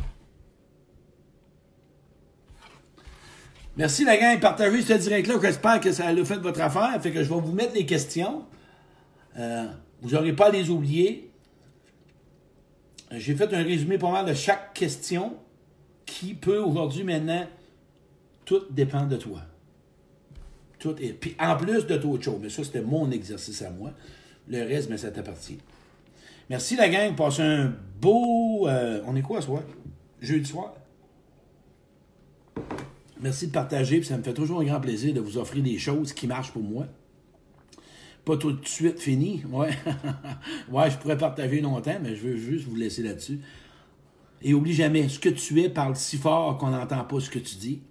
[3.78, 5.36] Merci la gang, partagez ce direct-là.
[5.41, 6.97] J'espère que ça a fait votre affaire.
[7.01, 8.45] Fait que je vais vous mettre les questions.
[9.38, 9.66] Euh,
[10.01, 11.29] vous n'aurez pas à les oublier.
[13.11, 15.35] J'ai fait un résumé pas mal de chaque question
[16.05, 17.45] qui peut aujourd'hui, maintenant,
[18.45, 19.41] tout dépend de toi.
[20.79, 23.91] Tout est, puis en plus de d'autres choses, mais ça, c'était mon exercice à moi.
[24.47, 25.57] Le reste, mais ça t'appartient.
[26.49, 28.67] Merci la gang, passez un beau.
[28.67, 29.63] Euh, on est quoi ce soir?
[30.21, 30.75] Jeudi soir?
[33.19, 35.79] Merci de partager, puis ça me fait toujours un grand plaisir de vous offrir des
[35.79, 36.85] choses qui marchent pour moi
[38.26, 39.43] pas tout de suite fini.
[39.51, 39.69] Ouais.
[40.71, 43.39] ouais, je pourrais partager longtemps, mais je veux juste vous laisser là-dessus.
[44.41, 47.39] Et oublie jamais, ce que tu es parle si fort qu'on n'entend pas ce que
[47.39, 47.82] tu dis.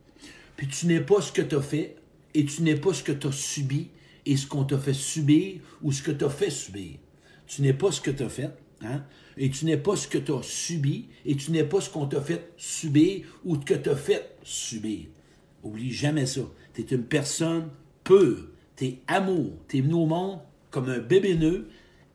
[0.56, 1.96] Puis tu n'es pas ce que tu as fait,
[2.34, 3.90] et tu n'es pas ce que tu as subi,
[4.26, 6.92] et ce qu'on t'a fait subir ou ce que tu as fait subir.
[7.46, 8.50] Tu n'es pas ce que tu as fait,
[8.82, 9.02] hein?
[9.36, 12.06] et tu n'es pas ce que tu as subi, et tu n'es pas ce qu'on
[12.06, 15.06] t'a fait subir ou que tu as fait subir.
[15.62, 16.42] Oublie jamais ça.
[16.74, 17.68] Tu es une personne
[18.02, 18.48] pure.
[18.76, 19.52] Tu es amour.
[19.68, 21.68] Tu es venu au monde comme un bébé nœud,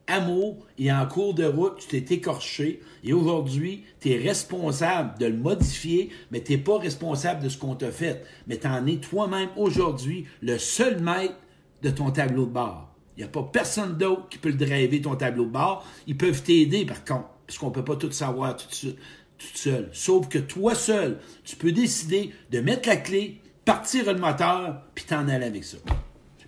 [0.06, 5.28] amour, et en cours de route, tu t'es écorché, et aujourd'hui, tu es responsable de
[5.28, 8.26] le modifier, mais tu n'es pas responsable de ce qu'on t'a fait.
[8.48, 11.36] Mais tu en es toi-même aujourd'hui le seul maître
[11.84, 12.94] de ton tableau de bord.
[13.16, 15.86] Il n'y a pas personne d'autre qui peut le driver, ton tableau de bord.
[16.08, 19.90] Ils peuvent t'aider, par contre, parce qu'on ne peut pas tout savoir tout, tout seul.
[19.94, 25.06] Sauf que toi seul, tu peux décider de mettre la clé, partir le moteur, puis
[25.06, 25.78] t'en aller avec ça.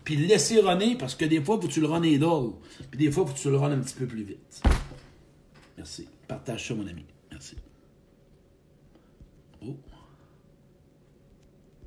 [0.04, 2.60] Puis laisser runner, parce que des fois, faut que tu le runner d'or.
[2.90, 4.62] Puis des fois, faut que tu le runnes un petit peu plus vite.
[5.78, 6.08] Merci.
[6.28, 7.06] Partage ça, mon ami.